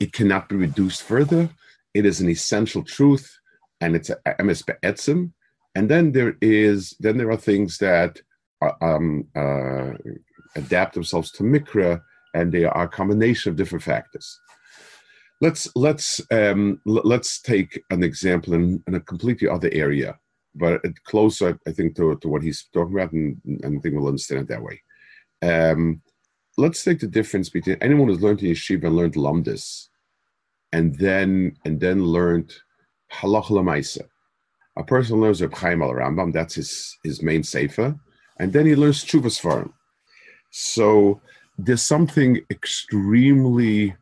it 0.00 0.12
cannot 0.12 0.48
be 0.48 0.56
reduced 0.56 1.02
further. 1.02 1.48
It 1.94 2.06
is 2.06 2.20
an 2.20 2.28
essential 2.28 2.82
truth, 2.82 3.38
and 3.80 3.94
it's 3.94 4.10
a 4.10 4.16
emes 4.40 4.64
be'etzim. 4.66 5.32
And 5.74 5.88
then 5.88 6.12
there 6.12 6.36
is 6.40 6.96
then 6.98 7.16
there 7.18 7.30
are 7.30 7.36
things 7.36 7.78
that 7.78 8.20
um, 8.80 9.26
uh, 9.36 9.92
adapt 10.56 10.94
themselves 10.94 11.30
to 11.32 11.42
mikra, 11.42 12.00
and 12.34 12.50
they 12.50 12.64
are 12.64 12.84
a 12.84 12.88
combination 12.88 13.50
of 13.50 13.56
different 13.56 13.84
factors. 13.84 14.40
Let's 15.40 15.68
let's 15.76 16.20
um, 16.30 16.80
l- 16.88 17.02
let's 17.04 17.40
take 17.40 17.82
an 17.90 18.02
example 18.02 18.54
in, 18.54 18.82
in, 18.86 18.94
a 18.94 19.00
completely 19.00 19.48
other 19.48 19.70
area, 19.72 20.18
but 20.54 20.82
closer, 21.04 21.58
I 21.66 21.72
think, 21.72 21.96
to, 21.96 22.16
to 22.16 22.28
what 22.28 22.42
he's 22.42 22.66
talking 22.72 22.94
about, 22.94 23.12
and, 23.12 23.40
and 23.44 23.78
I 23.78 23.80
think 23.80 23.94
we'll 23.94 24.08
understand 24.08 24.42
it 24.42 24.48
that 24.48 24.62
way. 24.62 24.82
Um, 25.42 26.02
let's 26.58 26.84
take 26.84 27.00
the 27.00 27.06
difference 27.06 27.48
between 27.48 27.78
anyone 27.80 28.08
who's 28.08 28.20
learned 28.20 28.42
in 28.42 28.52
yeshiva 28.52 28.84
and 28.84 28.96
learned 28.96 29.14
lamdis 29.14 29.88
and 30.72 30.94
then 30.96 31.56
and 31.64 31.80
then 31.80 32.04
learned 32.04 32.52
halach 33.12 33.46
lemaisa. 33.46 34.02
A 34.76 34.84
person 34.84 35.20
learns 35.20 35.42
Reb 35.42 35.54
Chaim 35.54 35.82
al 35.82 35.90
Rambam, 35.90 36.32
that's 36.32 36.54
his 36.54 36.98
his 37.02 37.22
main 37.22 37.42
sefer, 37.42 37.98
and 38.38 38.52
then 38.52 38.66
he 38.66 38.74
learns 38.76 39.04
Chuvas 39.04 39.40
Farim. 39.40 39.72
So 40.50 41.20
there's 41.58 41.82
something 41.82 42.40
extremely 42.50 43.94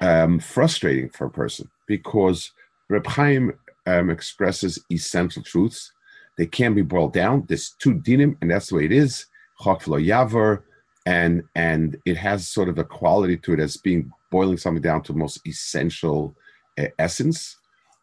um, 0.00 0.38
frustrating 0.38 1.10
for 1.10 1.26
a 1.26 1.30
person 1.30 1.68
because 1.86 2.52
Reb 2.88 3.06
Chaim 3.06 3.52
um, 3.86 4.10
expresses 4.10 4.82
essential 4.90 5.42
truths. 5.42 5.92
They 6.38 6.46
can't 6.46 6.76
be 6.76 6.82
boiled 6.82 7.12
down. 7.12 7.44
There's 7.48 7.74
two 7.78 7.94
dinim, 7.94 8.36
and 8.40 8.50
that's 8.50 8.68
the 8.68 8.76
way 8.76 8.84
it 8.84 8.92
is. 8.92 9.26
Chok 9.62 9.82
yaver, 9.84 10.62
and 11.06 11.42
and 11.54 11.96
it 12.06 12.16
has 12.16 12.48
sort 12.48 12.68
of 12.68 12.78
a 12.78 12.84
quality 12.84 13.36
to 13.38 13.52
it 13.54 13.60
as 13.60 13.76
being 13.76 14.10
boiling 14.30 14.56
something 14.56 14.82
down 14.82 15.02
to 15.02 15.12
the 15.12 15.18
most 15.18 15.46
essential 15.46 16.36
uh, 16.78 16.86
essence, 16.98 17.56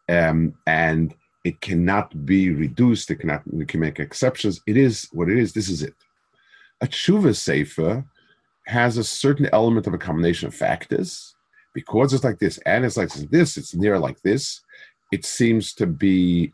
um, 0.08 0.54
and 0.66 1.14
it 1.44 1.60
cannot 1.60 2.26
be 2.26 2.50
reduced. 2.50 3.10
It 3.10 3.20
cannot. 3.20 3.42
We 3.52 3.64
can 3.64 3.80
make 3.80 4.00
exceptions. 4.00 4.60
It 4.66 4.76
is 4.76 5.08
what 5.12 5.30
it 5.30 5.38
is. 5.38 5.52
This 5.52 5.68
is 5.68 5.82
it. 5.82 5.94
A 6.80 6.86
tshuva 6.86 7.34
sefer 7.34 8.04
has 8.66 8.98
a 8.98 9.04
certain 9.04 9.48
element 9.52 9.86
of 9.86 9.94
a 9.94 9.98
combination 9.98 10.46
of 10.46 10.54
factors 10.54 11.34
because 11.72 12.12
it's 12.12 12.24
like 12.24 12.38
this 12.38 12.58
and 12.66 12.84
it's 12.84 12.96
like 12.96 13.12
this. 13.30 13.56
It's 13.56 13.74
near 13.74 13.98
like 13.98 14.20
this. 14.22 14.60
It 15.10 15.24
seems 15.24 15.72
to 15.74 15.86
be 15.86 16.52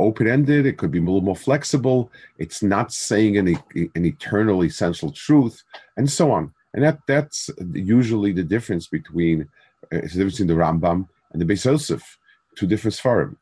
open-ended 0.00 0.66
it 0.66 0.78
could 0.78 0.90
be 0.90 0.98
a 0.98 1.02
little 1.02 1.20
more 1.20 1.36
flexible 1.36 2.10
it's 2.38 2.62
not 2.62 2.90
saying 2.92 3.36
any 3.36 3.56
an 3.94 4.04
eternal 4.06 4.64
essential 4.64 5.12
truth 5.12 5.62
and 5.96 6.10
so 6.10 6.32
on 6.32 6.52
and 6.74 6.84
that 6.84 7.00
that's 7.06 7.50
usually 7.72 8.32
the 8.32 8.44
difference 8.44 8.86
between 8.86 9.48
uh, 9.92 10.00
the 10.00 10.08
difference 10.08 10.40
in 10.40 10.46
the 10.46 10.54
Rambam 10.54 11.08
and 11.32 11.40
the 11.40 11.44
Beis 11.44 11.64
Yosef, 11.64 12.18
two 12.56 12.66
different 12.66 12.94
Sfarim. 12.94 13.36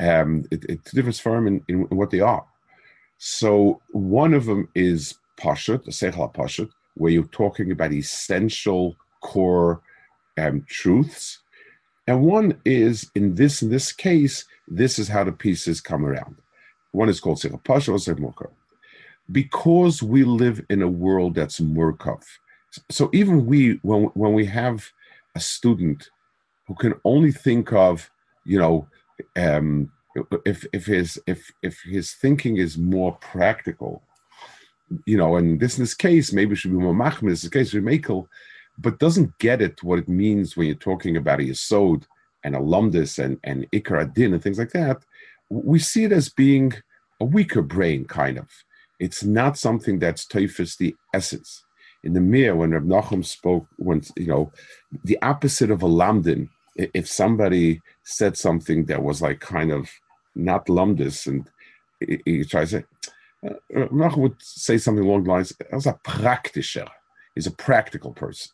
Um, 0.00 0.44
it, 0.50 0.64
it, 0.68 0.84
two 0.84 0.96
different 0.96 1.16
Sfarim 1.16 1.48
in, 1.48 1.64
in, 1.68 1.88
in, 1.90 1.96
what 1.96 2.10
they 2.10 2.20
are. 2.20 2.44
So 3.18 3.80
one 3.90 4.32
of 4.32 4.46
them 4.46 4.68
is 4.74 5.14
Pashut, 5.38 5.84
the 5.84 5.90
Sechel 5.90 6.32
Pashut, 6.32 6.70
where 6.94 7.10
you're 7.10 7.24
talking 7.24 7.72
about 7.72 7.92
essential 7.92 8.96
core 9.20 9.80
um, 10.36 10.64
truths. 10.68 11.40
And 12.06 12.22
one 12.22 12.60
is, 12.64 13.10
in 13.14 13.34
this 13.34 13.60
in 13.60 13.70
this 13.70 13.92
case, 13.92 14.44
this 14.68 14.98
is 14.98 15.08
how 15.08 15.24
the 15.24 15.32
pieces 15.32 15.80
come 15.80 16.04
around. 16.04 16.36
One 16.92 17.08
is 17.08 17.18
called 17.18 17.38
Sechel 17.38 17.62
Pashut, 17.62 17.88
or 17.88 18.14
Sechel 18.14 18.20
Murkav. 18.20 18.50
Because 19.30 20.02
we 20.02 20.24
live 20.24 20.64
in 20.70 20.80
a 20.80 20.88
world 20.88 21.34
that's 21.34 21.60
Murkav, 21.60 22.24
so 22.90 23.10
even 23.12 23.46
we 23.46 23.78
when 23.82 24.04
when 24.14 24.32
we 24.32 24.44
have 24.44 24.90
a 25.34 25.40
student 25.40 26.10
who 26.66 26.74
can 26.74 26.94
only 27.04 27.32
think 27.32 27.72
of 27.72 28.10
you 28.44 28.58
know 28.58 28.86
um, 29.36 29.90
if 30.44 30.66
if 30.72 30.86
his 30.86 31.20
if 31.26 31.50
if 31.62 31.80
his 31.80 32.12
thinking 32.12 32.56
is 32.56 32.76
more 32.76 33.12
practical 33.16 34.02
you 35.06 35.16
know 35.16 35.36
and 35.36 35.60
this 35.60 35.78
in 35.78 35.82
this 35.82 35.94
case 35.94 36.32
maybe 36.32 36.54
should 36.54 36.70
be 36.70 36.76
more 36.76 36.94
machmir 36.94 37.30
this 37.30 37.44
is 37.44 37.50
case 37.50 37.72
with 37.72 37.84
Makel, 37.84 38.26
but 38.78 38.98
doesn't 38.98 39.36
get 39.38 39.60
it 39.60 39.82
what 39.82 39.98
it 39.98 40.08
means 40.08 40.56
when 40.56 40.66
you're 40.66 40.76
talking 40.76 41.16
about 41.16 41.40
a 41.40 41.44
yisod 41.44 42.04
and 42.44 42.54
alumnus 42.54 43.18
and 43.18 43.38
and 43.44 43.66
ikar 43.72 44.12
din 44.14 44.34
and 44.34 44.42
things 44.42 44.58
like 44.58 44.72
that. 44.72 45.04
We 45.50 45.78
see 45.78 46.04
it 46.04 46.12
as 46.12 46.28
being 46.28 46.72
a 47.20 47.24
weaker 47.24 47.62
brain 47.62 48.04
kind 48.04 48.38
of. 48.38 48.48
It's 49.00 49.24
not 49.24 49.56
something 49.56 49.98
that's 49.98 50.26
typhus 50.26 50.76
the 50.76 50.94
essence 51.14 51.64
in 52.08 52.14
the 52.14 52.20
mirror 52.20 52.56
when 52.56 52.70
Reb 52.70 52.86
Nachum 52.86 53.24
spoke, 53.24 53.66
when 53.76 54.02
you 54.16 54.26
know, 54.26 54.50
the 55.04 55.18
opposite 55.20 55.70
of 55.70 55.82
a 55.82 55.86
lamdin. 55.86 56.48
If 56.74 57.06
somebody 57.08 57.82
said 58.04 58.36
something 58.36 58.86
that 58.86 59.02
was 59.02 59.20
like 59.20 59.40
kind 59.40 59.70
of 59.72 59.90
not 60.34 60.66
lumdis, 60.66 61.26
and 61.26 61.48
he, 62.24 62.44
tries 62.44 62.70
to, 62.70 62.84
uh, 63.44 63.88
Nachum 64.00 64.18
would 64.18 64.36
say 64.40 64.78
something 64.78 65.04
along 65.04 65.24
the 65.24 65.30
lines, 65.30 65.52
"As 65.72 65.86
a 65.86 65.98
praktischer." 66.04 66.88
He's 67.34 67.46
a 67.46 67.62
practical 67.68 68.12
person. 68.12 68.52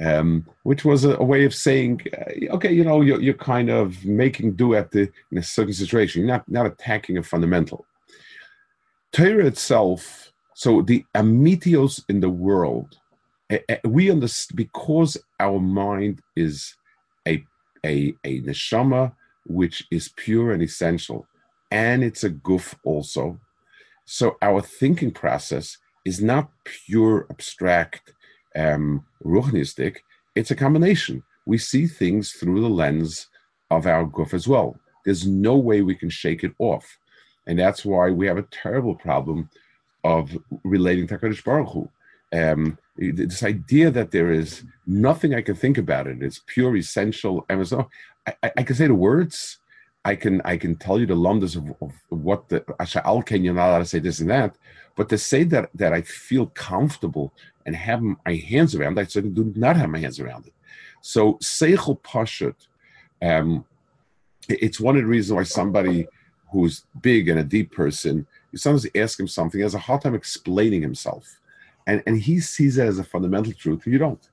Um, 0.00 0.46
which 0.64 0.84
was 0.84 1.04
a, 1.04 1.16
a, 1.16 1.24
way 1.24 1.44
of 1.44 1.54
saying, 1.54 2.00
uh, 2.18 2.54
okay, 2.56 2.72
you 2.72 2.82
know, 2.82 3.00
you're, 3.00 3.20
you're, 3.20 3.34
kind 3.54 3.70
of 3.70 4.04
making 4.04 4.56
do 4.56 4.74
at 4.74 4.90
the 4.90 5.02
in 5.30 5.38
a 5.38 5.42
certain 5.42 5.72
situation. 5.72 6.22
You're 6.22 6.34
not 6.36 6.48
not 6.48 6.66
attacking 6.66 7.16
a 7.16 7.22
fundamental. 7.22 7.86
Torah 9.12 9.46
itself 9.46 10.32
so 10.54 10.82
the 10.82 11.04
amitios 11.14 12.04
in 12.08 12.20
the 12.20 12.30
world, 12.30 12.96
we 13.84 14.10
understand 14.10 14.56
because 14.56 15.16
our 15.40 15.60
mind 15.60 16.20
is 16.36 16.74
a 17.26 17.44
a 17.84 18.14
a 18.24 18.40
neshama 18.42 19.12
which 19.46 19.84
is 19.90 20.10
pure 20.16 20.52
and 20.52 20.62
essential, 20.62 21.26
and 21.70 22.02
it's 22.02 22.24
a 22.24 22.30
goof 22.30 22.74
also. 22.84 23.38
So 24.06 24.36
our 24.42 24.60
thinking 24.62 25.10
process 25.10 25.76
is 26.04 26.22
not 26.22 26.50
pure 26.64 27.26
abstract 27.30 28.12
um, 28.56 29.04
ruchnistic. 29.24 29.98
It's 30.34 30.50
a 30.50 30.56
combination. 30.56 31.22
we 31.46 31.58
see 31.58 31.86
things 31.86 32.32
through 32.32 32.60
the 32.60 32.68
lens 32.68 33.28
of 33.70 33.86
our 33.86 34.06
goof 34.06 34.32
as 34.32 34.48
well. 34.48 34.76
There's 35.04 35.26
no 35.26 35.56
way 35.56 35.82
we 35.82 35.94
can 35.94 36.10
shake 36.10 36.42
it 36.44 36.54
off. 36.58 36.86
And 37.46 37.58
that's 37.58 37.84
why 37.84 38.10
we 38.10 38.26
have 38.26 38.38
a 38.38 38.48
terrible 38.50 38.94
problem 38.94 39.50
of 40.04 40.36
relating 40.62 41.06
to 41.08 41.18
HaKadosh 41.18 41.44
Baruch 41.44 41.72
Hu. 41.72 41.88
Um, 42.32 42.78
this 42.96 43.42
idea 43.42 43.90
that 43.90 44.10
there 44.10 44.30
is 44.30 44.64
nothing 44.86 45.34
I 45.34 45.42
can 45.42 45.56
think 45.56 45.78
about 45.78 46.06
it, 46.06 46.22
it's 46.22 46.42
pure, 46.46 46.76
essential. 46.76 47.44
I, 47.48 47.54
I, 48.26 48.52
I 48.58 48.62
can 48.62 48.76
say 48.76 48.86
the 48.86 48.94
words, 48.94 49.58
I 50.04 50.14
can 50.16 50.42
I 50.44 50.56
can 50.56 50.76
tell 50.76 51.00
you 51.00 51.06
the 51.06 51.14
lumdas 51.14 51.56
of, 51.56 51.74
of 51.80 51.92
what 52.08 52.48
the 52.48 52.64
Al 53.04 53.22
can 53.22 53.42
you're 53.42 53.54
not 53.54 53.70
allowed 53.70 53.78
to 53.78 53.86
say 53.86 53.98
this 53.98 54.20
and 54.20 54.30
that, 54.30 54.56
but 54.96 55.08
to 55.08 55.18
say 55.18 55.44
that 55.44 55.70
that 55.74 55.92
I 55.92 56.02
feel 56.02 56.46
comfortable 56.46 57.32
and 57.66 57.74
have 57.74 58.02
my 58.02 58.34
hands 58.34 58.74
around, 58.74 58.98
I 58.98 59.04
certainly 59.04 59.34
do 59.34 59.52
not 59.58 59.76
have 59.76 59.88
my 59.88 59.98
hands 59.98 60.20
around 60.20 60.46
it. 60.46 60.52
So 61.00 61.34
Seichel 61.34 62.00
Pashut, 62.00 62.54
um, 63.22 63.64
it's 64.48 64.80
one 64.80 64.96
of 64.96 65.02
the 65.02 65.08
reasons 65.08 65.36
why 65.36 65.44
somebody 65.44 66.06
who's 66.52 66.84
big 67.00 67.28
and 67.28 67.40
a 67.40 67.44
deep 67.44 67.72
person, 67.72 68.26
you 68.54 68.58
sometimes 68.58 68.86
ask 68.94 69.18
him 69.18 69.28
something, 69.28 69.58
he 69.58 69.62
has 69.62 69.74
a 69.74 69.78
hard 69.78 70.02
time 70.02 70.14
explaining 70.14 70.80
himself. 70.80 71.40
And, 71.86 72.02
and 72.06 72.18
he 72.18 72.40
sees 72.40 72.78
it 72.78 72.86
as 72.86 72.98
a 72.98 73.04
fundamental 73.04 73.52
truth, 73.52 73.86
you 73.86 73.98
don't. 73.98 74.26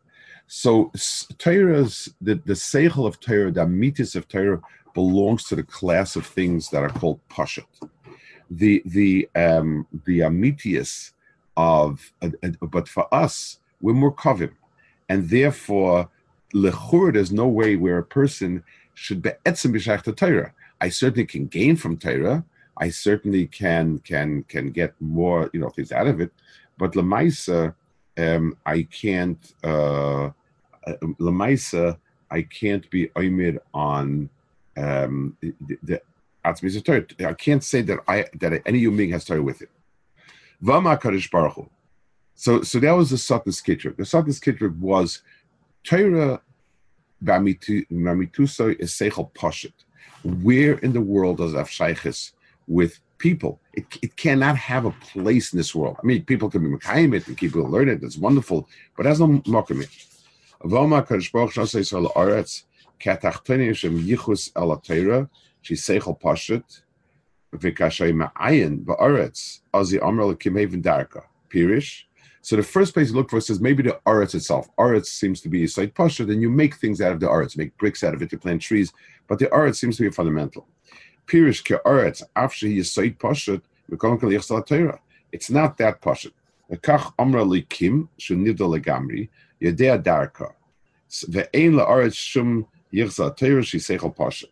So 0.48 0.92
Torah's 1.38 2.14
the, 2.22 2.36
the 2.46 2.54
seichel 2.54 3.08
of 3.08 3.20
Torah, 3.20 3.52
the 3.52 3.62
amitis 3.62 4.16
of 4.16 4.28
Torah, 4.28 4.62
belongs 4.94 5.46
to 5.46 5.56
the 5.56 5.64
class 5.64 6.16
of 6.16 6.26
things 6.26 6.70
that 6.70 6.84
are 6.84 6.90
called 6.90 7.20
pashut. 7.30 7.66
The 8.50 8.84
the 8.86 9.30
um, 9.34 9.88
the 10.06 10.22
amitius 10.22 11.14
of, 11.56 12.12
uh, 12.22 12.32
uh, 12.44 12.50
but 12.68 12.90
for 12.90 13.06
us, 13.14 13.60
we're 13.82 13.94
more 13.94 14.14
kavim, 14.14 14.52
and 15.08 15.30
therefore, 15.30 16.10
lechur, 16.54 17.14
there's 17.14 17.32
no 17.32 17.48
way 17.48 17.78
where 17.78 17.98
a 17.98 18.04
person 18.04 18.64
should 18.94 19.22
be 19.22 19.32
etzim 19.46 19.74
b'shach 19.74 20.04
Torah. 20.18 20.54
I 20.82 20.90
certainly 20.90 21.26
can 21.26 21.48
gain 21.48 21.78
from 21.78 21.96
Torah. 21.96 22.44
I 22.82 22.90
certainly 22.90 23.46
can 23.48 24.00
can 24.00 24.44
can 24.44 24.72
get 24.72 24.96
more 25.00 25.50
you 25.54 25.60
know 25.60 25.70
things 25.70 25.92
out 25.92 26.08
of 26.08 26.20
it, 26.20 26.32
but 26.78 26.94
lemaisa, 26.94 27.76
um, 28.18 28.58
I 28.66 28.84
can't. 28.84 29.54
Uh, 29.64 30.32
uh 30.88 31.94
I 32.32 32.42
can't 32.44 32.90
be 32.90 33.08
oimid 33.10 33.60
on 33.74 34.30
um, 34.78 35.38
the, 35.42 35.54
the 35.84 36.02
I 36.44 37.34
can't 37.34 37.64
say 37.64 37.82
that 37.84 38.00
I 38.08 38.26
that 38.40 38.62
any 38.66 38.80
human 38.80 38.98
being 38.98 39.12
has 39.12 39.26
Torah 39.26 39.44
with 39.44 39.62
it. 39.62 39.70
Vama 40.64 41.00
Kadosh 41.00 41.30
Baruch 41.30 41.70
So 42.36 42.64
so 42.64 42.80
that 42.80 42.94
was 42.94 43.12
the 43.12 43.18
Satan 43.18 43.52
Skitrik. 43.52 43.98
The 43.98 44.06
Satan 44.06 44.32
Skitrik 44.32 44.76
was 44.80 45.22
Torah 45.84 46.42
Bamituso 47.24 48.80
is 48.80 48.92
Seichel 48.94 49.32
Pashit. 49.34 49.74
Where 50.24 50.78
in 50.80 50.94
the 50.94 51.02
world 51.02 51.38
does 51.38 51.54
Afshaichis 51.54 52.32
with 52.68 53.00
people? 53.18 53.60
It, 53.74 53.86
it 54.02 54.16
cannot 54.16 54.58
have 54.58 54.86
a 54.86 54.92
place 54.92 55.54
in 55.54 55.58
this 55.58 55.74
world. 55.76 55.98
I 56.02 56.06
mean, 56.06 56.26
people 56.26 56.50
can 56.50 56.64
be 56.64 56.78
Mekayim 56.78 57.16
it 57.16 57.28
and 57.28 57.38
people 57.38 57.64
learn 57.64 57.90
it. 57.90 58.04
It's 58.04 58.18
wonderful, 58.18 58.68
but 58.96 59.06
has 59.06 59.20
no 59.20 59.28
Mokim 59.28 59.84
it. 59.84 59.90
Kadosh 60.64 61.32
Baruch 61.32 61.54
Katachtonim 63.00 63.76
Shem 63.76 64.00
Yichus 64.00 64.52
Vikashay 67.54 68.14
Ma'ayin 68.14 68.86
Ba'aretz, 68.86 69.60
Azi 69.74 70.02
Amr 70.02 70.34
Darka, 70.36 71.24
Pirish. 71.50 72.04
So 72.42 72.56
the 72.56 72.64
first 72.64 72.94
place 72.94 73.10
you 73.10 73.16
look 73.16 73.30
for 73.30 73.40
says 73.40 73.60
maybe 73.60 73.84
the 73.84 74.00
Aretz 74.06 74.34
itself. 74.34 74.70
Aretz 74.78 75.08
seems 75.08 75.42
to 75.42 75.50
be 75.50 75.64
a 75.64 75.68
site 75.68 75.94
Pashit, 75.94 76.28
then 76.28 76.42
you 76.42 76.50
make 76.50 76.76
things 76.76 77.02
out 77.02 77.12
of 77.12 77.20
the 77.20 77.28
Aretz, 77.28 77.56
make 77.58 77.78
bricks 77.78 78.04
out 78.04 78.14
of 78.14 78.22
it 78.22 78.30
to 78.32 78.38
plant 78.38 78.62
trees, 78.62 78.92
but 79.28 79.38
the 79.38 79.46
Aretz 79.48 79.76
seems 79.76 79.98
to 79.98 80.04
be 80.04 80.10
fundamental. 80.10 80.68
Pirish 81.32 81.64
Ke 81.64 81.82
Aretz, 81.86 82.24
after 82.36 82.68
he 82.68 82.80
is 82.80 82.92
site 82.92 83.18
Pashit, 83.18 83.62
it's 85.32 85.50
not 85.50 85.78
that 85.78 86.02
Pashit. 86.02 86.34
Kach 86.74 87.14
Amra 87.18 87.46
Likim, 87.46 88.10
Shunida 88.20 88.58
Legamri, 88.58 89.30
Yedea 89.62 90.04
Darka. 90.04 90.52
Ve'ein 91.10 91.76
la'aretz 91.76 92.16
shum 92.16 92.68
Yichza 92.94 93.34
Torah 93.38 93.62
Shisechel 93.62 94.14
Pashat. 94.14 94.50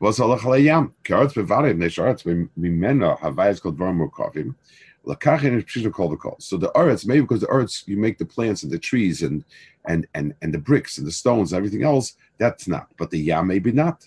Was 0.00 0.18
halach 0.18 0.40
layam 0.40 0.92
karetz 1.04 1.34
bevarim 1.34 1.78
nesharetz 1.78 2.24
mimena 2.58 3.16
called 5.92 6.12
the 6.12 6.16
call. 6.16 6.36
So 6.40 6.56
the 6.56 6.70
arets, 6.70 7.06
maybe 7.06 7.20
because 7.22 7.40
the 7.40 7.46
arets, 7.46 7.86
you 7.86 7.96
make 7.96 8.18
the 8.18 8.24
plants 8.24 8.62
and 8.64 8.72
the 8.72 8.78
trees 8.78 9.22
and 9.22 9.44
and 9.86 10.06
and 10.14 10.34
and 10.42 10.52
the 10.52 10.58
bricks 10.58 10.98
and 10.98 11.06
the 11.06 11.12
stones 11.12 11.52
and 11.52 11.58
everything 11.58 11.84
else. 11.84 12.16
That's 12.38 12.66
not. 12.66 12.88
But 12.96 13.10
the 13.10 13.18
yam 13.18 13.46
maybe 13.46 13.72
not. 13.72 14.06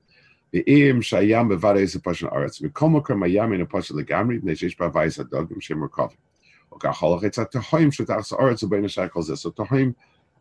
ואם 0.53 1.01
שהים 1.01 1.49
בבד 1.49 1.73
איזה 1.77 1.99
פשן 1.99 2.27
ארץ, 2.27 2.61
מכל 2.61 2.89
מקום 2.89 3.23
הים 3.23 3.53
אינו 3.53 3.65
פשן 3.69 3.97
לגמרי, 3.97 4.37
מפני 4.37 4.55
שיש 4.55 4.79
בהווייס 4.79 5.19
הדוגם 5.19 5.61
שהם 5.61 5.79
מורכבים. 5.79 6.17
או 6.71 6.79
כך 6.79 6.99
הולך 6.99 7.23
עצה 7.23 7.45
תהויים 7.45 7.91
שתחס 7.91 8.33
ארץ 8.33 8.63
ובין 8.63 8.85
השאר 8.85 9.07
כל 9.07 9.21
זה. 9.21 9.33
So 9.33 9.51
תהויים 9.55 9.91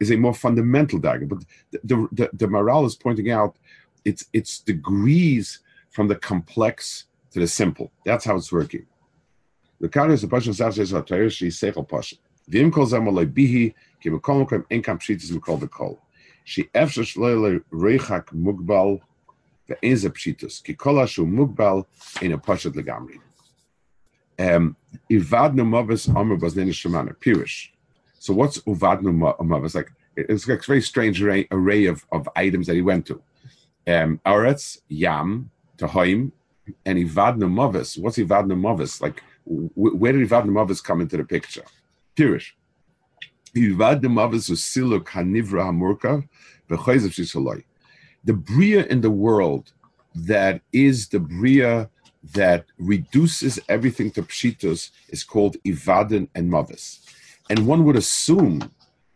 is 0.04 0.10
a 0.10 0.16
more 0.16 0.34
fundamental 0.34 0.98
dagger, 0.98 1.26
but 1.26 1.38
the, 1.72 2.08
the, 2.12 2.30
the 2.32 2.46
Maharal 2.46 2.86
is 2.86 2.94
pointing 2.94 3.30
out 3.30 3.52
it's, 4.04 4.24
it's 4.32 4.58
degrees 4.58 5.60
from 5.90 6.08
the 6.08 6.16
complex 6.16 7.04
to 7.32 7.40
the 7.40 7.46
simple. 7.46 7.90
That's 8.04 8.24
how 8.24 8.36
it's 8.36 8.52
working. 8.52 8.86
וכאן 9.80 10.10
איזה 10.10 10.28
פשן 10.28 10.52
זר 10.52 10.70
שיש 10.70 10.92
לתאר 10.92 11.28
שהיא 11.28 11.50
שכל 11.50 11.82
פשן. 11.88 12.16
ואם 12.48 12.70
כל 12.70 12.86
זה 12.86 12.96
אמר 12.96 13.10
לא 13.12 13.24
ביהי, 13.24 13.70
כי 14.00 14.10
בכל 14.10 14.34
מקום 14.34 14.60
אין 14.70 14.82
כאן 14.82 14.98
פשיטס 14.98 15.30
מכל 15.30 15.56
וכל. 15.60 15.92
שאפשר 16.44 17.02
שלא 17.02 17.48
לריחק 17.72 18.30
מוגבל 18.32 18.96
ve'en 19.70 19.96
ze 19.96 20.08
pshitus 20.08 20.62
ki 20.62 20.74
kol 20.74 20.96
ashu 20.96 21.24
mugbal 21.26 21.86
in 22.20 22.32
a 22.32 22.38
pashat 22.38 22.74
legamri. 22.74 23.20
Ivadnu 25.10 25.68
mavis 25.68 26.08
amr 26.08 26.36
was 26.36 26.54
shemana, 26.54 27.14
pirish. 27.14 27.68
So 28.18 28.34
what's 28.34 28.58
uvadnu 28.58 29.36
mavis? 29.44 29.74
Like, 29.74 29.92
it's 30.16 30.48
like 30.48 30.60
a 30.60 30.66
very 30.66 30.82
strange 30.82 31.22
array, 31.22 31.46
array 31.50 31.86
of, 31.86 32.04
of 32.12 32.28
items 32.36 32.66
that 32.66 32.74
he 32.74 32.82
went 32.82 33.06
to. 33.06 33.22
Um, 33.86 34.20
Aretz, 34.26 34.80
Yam, 34.88 35.50
Tahaim, 35.78 36.32
and 36.84 36.98
Ivadna 36.98 37.50
Mavis. 37.50 37.96
What's 37.96 38.18
Ivadna 38.18 38.58
Mavis? 38.58 39.00
Like, 39.00 39.22
where 39.44 40.12
did 40.12 40.28
Ivadna 40.28 40.50
Mavis 40.50 40.80
come 40.80 41.00
into 41.00 41.16
the 41.16 41.24
picture? 41.24 41.64
Pirish. 42.16 42.52
Ivadna 43.54 44.12
Mavis 44.12 44.48
was 44.48 44.60
Silu 44.60 45.00
Kanivra 45.00 45.64
Hamurka, 45.64 46.26
V'chayzav 46.68 47.10
Shisaloi. 47.10 47.64
The 48.24 48.34
Bria 48.34 48.84
in 48.86 49.00
the 49.00 49.10
world 49.10 49.72
that 50.14 50.62
is 50.72 51.08
the 51.08 51.20
Bria 51.20 51.90
that 52.34 52.66
reduces 52.78 53.58
everything 53.68 54.10
to 54.12 54.22
Pshitos 54.22 54.90
is 55.08 55.24
called 55.24 55.56
Ivadan 55.64 56.28
and 56.34 56.50
Mavis. 56.50 57.00
And 57.48 57.66
one 57.66 57.84
would 57.84 57.96
assume 57.96 58.70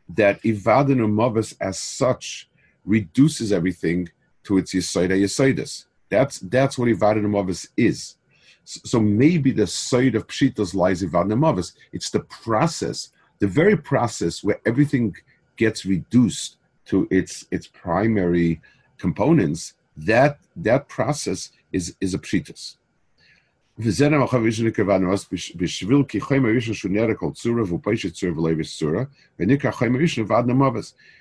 that 0.08 0.42
Ivadan 0.42 1.04
and 1.04 1.14
Mavis 1.14 1.54
as 1.60 1.78
such 1.78 2.48
reduces 2.84 3.52
everything 3.52 4.08
to 4.44 4.58
its 4.58 4.74
Yisoida 4.74 5.18
Yisoidus. 5.20 5.86
That's 6.10 6.38
that's 6.40 6.78
what 6.78 6.88
Ivadin 6.88 7.24
and 7.24 7.32
mavis 7.32 7.68
is. 7.76 8.16
So 8.64 9.00
maybe 9.00 9.50
the 9.50 9.66
side 9.66 10.14
of 10.14 10.26
Pshitas 10.26 10.74
lies 10.74 11.02
Ivadin 11.02 11.32
and 11.32 11.40
mavis. 11.40 11.72
It's 11.92 12.10
the 12.10 12.20
process, 12.20 13.10
the 13.40 13.46
very 13.46 13.76
process 13.76 14.44
where 14.44 14.60
everything 14.64 15.14
gets 15.56 15.84
reduced 15.84 16.56
to 16.86 17.08
its 17.10 17.46
its 17.50 17.66
primary 17.66 18.60
components. 18.98 19.74
That 19.96 20.38
that 20.56 20.88
process 20.88 21.50
is 21.72 21.96
is 22.00 22.14
a 22.14 22.18
Pshitas. 22.18 22.76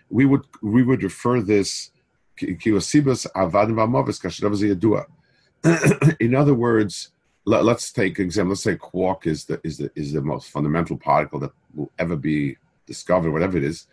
We 0.10 0.26
would 0.26 0.46
we 0.62 0.84
would 0.84 1.04
refer 1.04 1.42
this 1.42 1.92
in 6.20 6.36
other 6.36 6.54
words, 6.54 7.10
let, 7.46 7.66
us 7.66 7.92
take 7.92 8.20
an 8.20 8.26
example. 8.26 8.50
Let's 8.50 8.62
say 8.62 8.76
quark 8.76 9.28
is 9.28 9.46
the 9.46 9.60
is 9.64 9.78
the 9.78 9.92
is 9.96 10.14
the 10.14 10.22
most 10.22 10.50
fundamental 10.50 10.98
particle 10.98 11.40
that 11.40 11.52
will 11.74 11.92
ever 12.00 12.16
be 12.16 12.58
discovered, 12.86 13.32
whatever 13.32 13.58
it 13.58 13.64
is. 13.64 13.88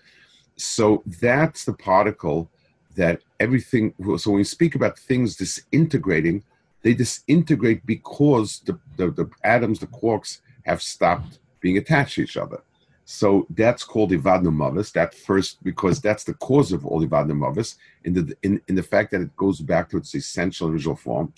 So 0.56 1.02
that's 1.06 1.64
the 1.64 1.72
particle 1.72 2.50
that 2.96 3.20
everything, 3.38 3.94
so 4.16 4.30
when 4.30 4.38
we 4.38 4.44
speak 4.44 4.74
about 4.74 4.98
things 4.98 5.36
disintegrating, 5.36 6.42
they 6.82 6.94
disintegrate 6.94 7.84
because 7.86 8.60
the, 8.60 8.78
the, 8.96 9.10
the 9.10 9.30
atoms, 9.44 9.78
the 9.78 9.86
quarks, 9.86 10.40
have 10.64 10.82
stopped 10.82 11.38
being 11.60 11.78
attached 11.78 12.14
to 12.14 12.22
each 12.22 12.36
other. 12.36 12.62
So 13.04 13.46
that's 13.50 13.82
called 13.82 14.12
Ivadnamavis, 14.12 14.92
that 14.92 15.14
first, 15.14 15.62
because 15.64 16.00
that's 16.00 16.24
the 16.24 16.34
cause 16.34 16.72
of 16.72 16.86
all 16.86 17.04
Ivadnamavis, 17.04 17.76
in 18.04 18.14
the, 18.14 18.36
in, 18.42 18.60
in 18.68 18.76
the 18.76 18.82
fact 18.82 19.10
that 19.10 19.20
it 19.20 19.36
goes 19.36 19.60
back 19.60 19.90
to 19.90 19.96
its 19.96 20.14
essential 20.14 20.68
original 20.68 20.94
form. 20.94 21.32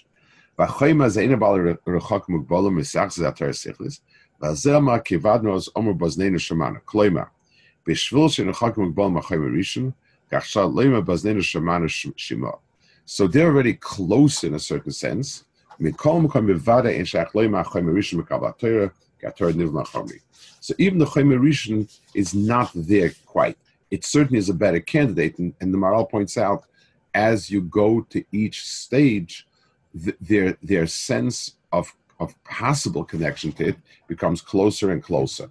Kloima, 0.58 1.10
so 13.05 13.27
they're 13.27 13.47
already 13.47 13.75
close 13.75 14.45
in 14.45 14.55
a 14.55 14.59
certain 14.59 14.92
sense. 14.92 15.45
So 20.61 20.75
even 20.79 20.99
the 20.99 21.07
Chomer 21.07 22.01
is 22.14 22.35
not 22.35 22.71
there 22.75 23.12
quite. 23.27 23.59
It 23.90 24.05
certainly 24.05 24.38
is 24.38 24.49
a 24.49 24.55
better 24.55 24.81
candidate, 24.81 25.38
and, 25.38 25.53
and 25.61 25.75
the 25.75 25.79
Maharal 25.79 26.11
points 26.11 26.38
out, 26.38 26.64
as 27.14 27.51
you 27.51 27.61
go 27.62 28.01
to 28.11 28.25
each 28.33 28.64
stage, 28.66 29.47
th- 30.03 30.16
their 30.21 30.57
their 30.62 30.87
sense 30.87 31.57
of 31.73 31.95
of 32.21 32.35
possible 32.45 33.05
connection 33.05 33.53
to 33.53 33.68
it 33.68 33.77
becomes 34.07 34.40
closer 34.40 34.92
and 34.92 35.03
closer. 35.03 35.51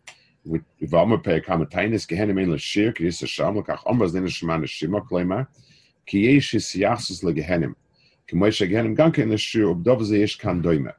gehenim. 0.45 2.07
Gehenim 2.07 2.39
ein 2.39 2.51
l'shir 2.51 2.95
ki 2.95 3.03
yis 3.03 3.21
hasham 3.21 3.57
l'kach 3.57 3.85
omer 3.85 4.07
zden 4.07 4.25
l'shema 4.25 4.57
neshima 4.57 5.05
kloimar 5.07 5.47
ki 6.05 6.19
yesh 6.19 6.53
yis 6.53 6.75
yachsus 6.75 7.23
legehenim. 7.23 7.75
Ki 8.27 8.35
moish 8.35 8.67
gehenim 8.67 8.95
ganke 8.95 9.19
in 9.19 9.31
l'shir 9.31 9.65
ubdov 9.73 10.03
ze 10.03 10.19
yesh 10.19 10.37
kan 10.37 10.61
doime. 10.61 10.93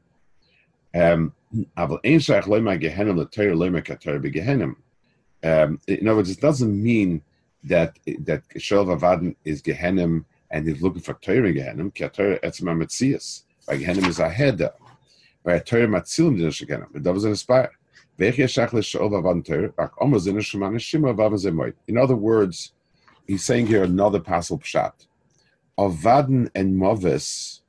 Um, 0.95 1.33
aval 1.77 1.99
ein 2.05 2.21
shaykh 2.21 2.45
loimar 2.45 2.79
gehenim 2.81 3.17
l'teir 3.17 3.55
loimar 3.55 3.85
kater 3.85 4.21
begehenim. 4.21 4.77
Um, 5.45 5.81
in 5.89 6.07
other 6.07 6.19
words, 6.19 6.31
it 6.31 6.41
doesn't 6.41 6.83
mean 6.83 7.23
that 7.65 7.99
that 8.21 8.43
Shel 8.59 8.85
Vavadim 8.87 9.35
is 9.45 9.63
Gehenim 9.63 10.25
and 10.51 10.69
he's 10.69 10.83
looking 10.83 11.03
for 11.03 11.15
Torah 11.15 11.53
Gehenim. 11.53 11.93
Ki 11.95 12.05
etzma 12.05 12.77
metzias. 12.77 13.43
By 13.67 13.79
Gehenim 13.79 14.07
is 14.09 14.19
a 14.19 14.29
header 14.29 14.73
bei 15.45 15.59
Torah 15.59 15.87
matzilim 15.87 16.39
din 16.39 16.49
shekena. 16.49 16.95
It 16.95 17.03
doesn't 17.03 17.31
inspire. 17.31 17.71
In 21.89 21.99
other 21.99 22.17
words, 22.17 22.73
he's 23.27 23.45
saying 23.45 23.67
here 23.67 23.85
another 23.85 24.21
passel 24.21 24.59
pshat. 24.59 24.93
Avadan 25.79 26.51
and 26.55 26.75
Movis 26.81 27.61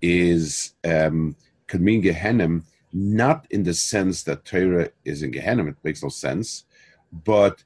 is 0.00 0.74
um, 0.84 1.36
could 1.66 1.80
mean 1.80 2.02
Gehenim, 2.02 2.62
not 2.92 3.46
in 3.50 3.62
the 3.64 3.74
sense 3.74 4.22
that 4.24 4.44
Torah 4.44 4.90
is 5.04 5.22
in 5.22 5.32
Gehenim, 5.32 5.68
it 5.68 5.76
makes 5.82 6.02
no 6.02 6.08
sense, 6.08 6.64
but 7.12 7.62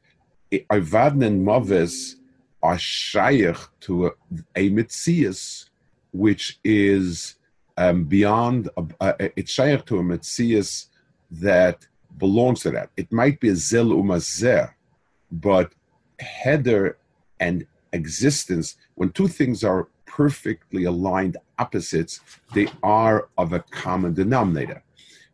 Avadan 0.52 1.24
and 1.24 1.46
Movis 1.46 2.14
are 2.62 2.78
shaykh 2.78 3.56
to 3.80 4.06
a, 4.06 4.10
a 4.56 4.70
mitzias, 4.70 5.68
which 6.12 6.58
is 6.64 7.36
um, 7.76 8.04
beyond, 8.04 8.68
uh, 8.76 8.82
uh, 9.00 9.12
it's 9.36 9.52
shaykh 9.52 9.84
to 9.86 9.98
a 9.98 10.02
Metzias 10.02 10.86
that 11.30 11.86
belongs 12.16 12.60
to 12.60 12.70
that. 12.70 12.90
It 12.96 13.12
might 13.12 13.40
be 13.40 13.50
a 13.50 13.56
Zel 13.56 13.86
Umazer, 13.86 14.72
but 15.30 15.72
header 16.20 16.98
and 17.40 17.66
existence, 17.92 18.76
when 18.94 19.10
two 19.10 19.28
things 19.28 19.62
are 19.62 19.88
perfectly 20.06 20.84
aligned 20.84 21.36
opposites, 21.58 22.20
they 22.54 22.68
are 22.82 23.28
of 23.36 23.52
a 23.52 23.60
common 23.60 24.14
denominator. 24.14 24.82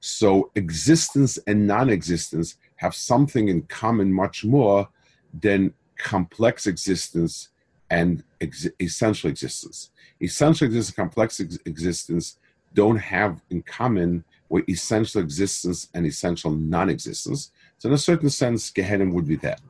So 0.00 0.50
existence 0.54 1.38
and 1.46 1.66
non 1.66 1.88
existence 1.88 2.56
have 2.76 2.94
something 2.94 3.48
in 3.48 3.62
common 3.62 4.12
much 4.12 4.44
more 4.44 4.88
than 5.32 5.72
complex 5.96 6.66
existence 6.66 7.48
and 7.88 8.22
ex- 8.40 8.68
essential 8.80 9.30
existence 9.30 9.90
essential 10.20 10.66
existence 10.66 10.88
and 10.88 10.96
complex 10.96 11.40
ex- 11.40 11.58
existence 11.64 12.38
don't 12.72 12.96
have 12.96 13.40
in 13.50 13.62
common 13.62 14.24
essential 14.68 15.20
existence 15.20 15.88
and 15.94 16.06
essential 16.06 16.50
non 16.50 16.88
existence. 16.88 17.50
So, 17.78 17.88
in 17.88 17.94
a 17.94 17.98
certain 17.98 18.30
sense, 18.30 18.70
Gehenim 18.70 19.12
would 19.12 19.26
be 19.26 19.36
that. 19.36 19.60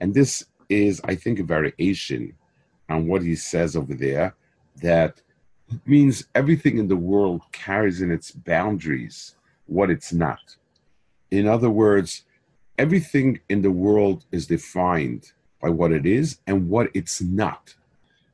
And 0.00 0.14
this 0.14 0.44
is, 0.68 1.00
I 1.04 1.14
think, 1.14 1.38
a 1.38 1.44
variation 1.44 2.34
on 2.88 3.06
what 3.06 3.22
he 3.22 3.34
says 3.36 3.76
over 3.76 3.94
there 3.94 4.34
that 4.82 5.20
means 5.86 6.26
everything 6.34 6.78
in 6.78 6.88
the 6.88 6.96
world 6.96 7.42
carries 7.52 8.00
in 8.00 8.10
its 8.10 8.30
boundaries 8.30 9.36
what 9.66 9.90
it's 9.90 10.12
not. 10.12 10.56
In 11.30 11.46
other 11.46 11.70
words, 11.70 12.24
everything 12.80 13.38
in 13.50 13.60
the 13.60 13.70
world 13.70 14.24
is 14.32 14.46
defined 14.46 15.32
by 15.60 15.68
what 15.68 15.92
it 15.92 16.06
is 16.06 16.38
and 16.46 16.66
what 16.70 16.88
it's 16.94 17.20
not. 17.20 17.74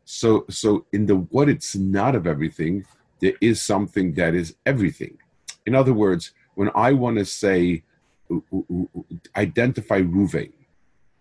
So, 0.05 0.47
so 0.49 0.87
in 0.93 1.07
the 1.07 1.17
what 1.17 1.49
it's 1.49 1.75
not 1.75 2.15
of 2.15 2.29
everything, 2.29 2.87
there 3.21 3.35
is 3.41 3.61
something 3.61 4.15
that 4.15 4.35
is 4.35 4.55
everything. 4.65 5.19
In 5.67 5.75
other 5.75 5.93
words, 5.93 6.31
when 6.55 6.71
I 6.77 6.93
want 6.93 7.19
to 7.19 7.25
say 7.25 7.83
identify 9.37 10.01
Ruvain, 10.01 10.53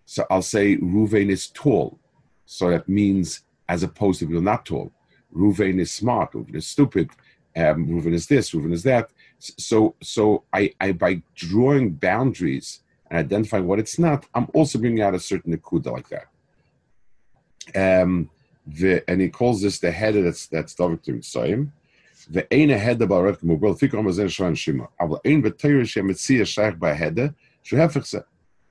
so 0.06 0.28
I'll 0.30 0.44
say 0.44 0.78
Ruvain 0.78 1.30
is 1.30 1.48
tall. 1.48 1.98
So 2.46 2.70
that 2.70 2.88
means 2.88 3.42
as 3.68 3.82
opposed 3.82 4.20
to 4.20 4.28
you're 4.28 4.40
not 4.54 4.68
tall. 4.68 4.92
Ruvain 5.36 5.80
is 5.80 5.92
smart, 5.92 6.34
Ruvain 6.34 6.56
is 6.56 6.68
stupid, 6.68 7.10
um, 7.56 7.88
Ruvain 7.88 8.14
is 8.14 8.28
this, 8.28 8.52
Ruvain 8.52 8.74
is 8.74 8.84
that. 8.84 9.10
So, 9.40 9.96
so 10.02 10.44
I, 10.54 10.74
I, 10.80 10.92
by 10.92 11.24
drawing 11.34 11.94
boundaries 11.94 12.82
and 13.10 13.20
identifying 13.20 13.68
what 13.68 13.80
it's 13.80 14.00
not, 14.00 14.26
I'm 14.34 14.48
also 14.54 14.80
bringing 14.80 15.02
out 15.02 15.15
a 15.15 15.20
certain 15.20 15.56
nekuda 15.56 15.91
like 15.91 16.10
that. 16.10 16.28
Um, 18.02 18.30
the, 18.65 19.04
and 19.10 19.22
he 19.22 19.30
calls 19.30 19.62
this 19.62 19.80
the 19.80 19.91
head 19.91 20.15
that's 20.15 20.48
that's 20.48 20.74
David 20.74 21.04
to 21.04 21.13
Mitzrayim. 21.13 21.72
The 22.30 22.52
ein 22.52 22.70
head 22.70 23.02
about 23.02 23.24
Rav 23.24 23.39
fikr 23.39 23.91
mazen 23.91 24.30
shon 24.30 24.56
shima. 24.56 24.88
Aber 25.00 25.20
ein 25.26 25.44
betayr 25.44 25.88
she 25.88 26.02
mitzia 26.02 26.46
shaykh 26.46 26.80
by 26.80 26.94
head. 26.94 27.34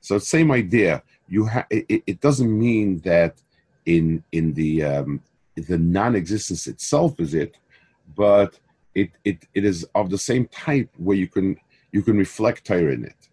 So 0.01 0.19
same 0.19 0.51
idea. 0.53 1.03
You 1.29 1.47
ha- 1.47 1.67
it, 1.71 2.03
it 2.07 2.21
doesn't 2.21 2.59
mean 2.59 2.99
that 3.01 3.41
in 3.87 4.23
in 4.33 4.53
the 4.55 4.83
um, 4.83 5.21
the 5.57 5.79
non-existence 5.79 6.67
itself 6.67 7.19
is 7.21 7.35
it, 7.35 7.57
but 8.17 8.59
it, 8.95 9.11
it, 9.25 9.47
it 9.55 9.65
is 9.65 9.85
of 9.95 10.11
the 10.11 10.19
same 10.19 10.47
type 10.47 10.91
where 10.97 11.17
you 11.17 11.29
can 11.29 11.57
you 11.93 12.03
can 12.03 12.17
reflect 12.17 12.67
Torah 12.67 12.93
in 12.93 13.05
it. 13.05 13.29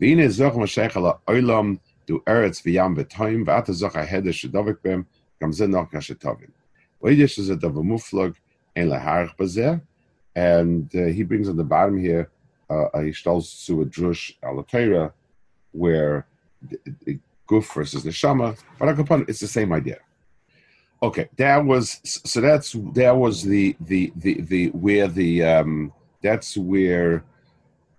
והנה 0.00 0.28
זוך 0.28 0.56
משייך 0.56 0.96
על 0.96 1.02
העולם 1.06 1.76
דו 2.08 2.18
ארץ 2.28 2.62
וים 2.66 2.94
ותוים, 2.96 3.44
ואתה 3.46 3.72
זוך 3.72 3.96
ההדר 3.96 4.32
שדבק 4.32 4.74
בהם, 4.84 5.02
גם 5.42 5.52
זה 5.52 5.66
נוח 5.66 5.96
כשטובים. 5.96 6.48
ויש 7.02 7.36
שזה 7.36 7.54
דבר 7.54 7.80
מופלג, 7.80 8.32
אין 8.76 8.88
להערך 8.88 9.34
בזה, 9.40 9.74
and 10.36 10.94
uh, 10.94 11.12
he 11.16 11.22
brings 11.22 11.48
on 11.48 11.56
the 11.56 11.64
bottom 11.64 11.98
here, 11.98 12.30
uh, 12.70 13.00
he 13.00 13.12
tells 13.12 13.64
to 13.66 13.82
a 13.82 13.86
drush 13.86 14.32
al 14.42 14.62
Torah, 14.62 15.12
where 15.72 16.26
the, 16.62 16.78
the 17.04 17.18
guf 17.48 17.74
versus 17.74 18.04
the 18.04 18.12
shama, 18.12 18.54
but 18.78 18.88
it's 19.28 19.40
the 19.40 19.48
same 19.48 19.72
idea. 19.72 19.98
Okay, 21.02 21.28
that 21.36 21.64
was 21.64 22.00
so. 22.04 22.40
That's 22.42 22.72
that 22.92 23.16
was 23.16 23.42
the 23.42 23.74
the 23.80 24.12
the 24.16 24.40
the 24.42 24.66
where 24.68 25.08
the 25.08 25.42
um 25.42 25.92
that's 26.22 26.58
where 26.58 27.24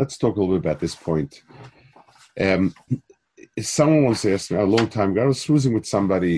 Let's 0.00 0.16
talk 0.16 0.36
a 0.36 0.40
little 0.40 0.54
bit 0.54 0.64
about 0.64 0.80
this 0.80 0.94
point. 0.94 1.42
Um, 2.40 2.74
someone 3.60 4.06
once 4.06 4.24
asked 4.24 4.50
me 4.50 4.56
a 4.56 4.64
long 4.64 4.88
time 4.88 5.10
ago, 5.10 5.24
I 5.24 5.26
was 5.26 5.44
cruising 5.44 5.74
with 5.74 5.84
somebody, 5.84 6.36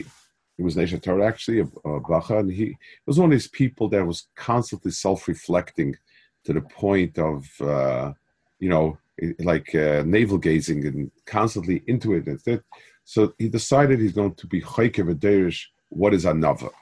it 0.59 0.63
was 0.63 0.75
Nesha 0.75 1.01
Torah 1.01 1.29
actually, 1.29 1.61
a, 1.61 1.89
a 1.89 2.01
Bacha, 2.01 2.39
and 2.39 2.51
he 2.51 2.77
was 3.07 3.21
one 3.21 3.27
of 3.27 3.31
these 3.31 3.47
people 3.47 3.89
that 3.91 4.05
was 4.05 4.27
constantly 4.35 4.91
self 4.91 5.29
reflecting 5.29 5.95
to 6.43 6.53
the 6.53 6.63
point 6.63 7.21
of, 7.21 7.47
uh, 7.61 8.13
you 8.59 8.69
know, 8.69 8.99
like 9.39 9.73
uh, 9.77 10.03
navel 10.05 10.39
gazing 10.39 10.85
and 10.85 11.13
constantly 11.25 11.85
into 11.87 12.15
it. 12.15 12.27
And 12.27 12.61
so 13.05 13.33
he 13.39 13.49
decided 13.49 14.01
he's 14.01 14.13
going 14.13 14.35
to 14.35 14.47
be 14.49 14.61
Aderish, 14.61 15.67
what 15.89 16.15
is 16.15 16.25
Anava? 16.25 16.73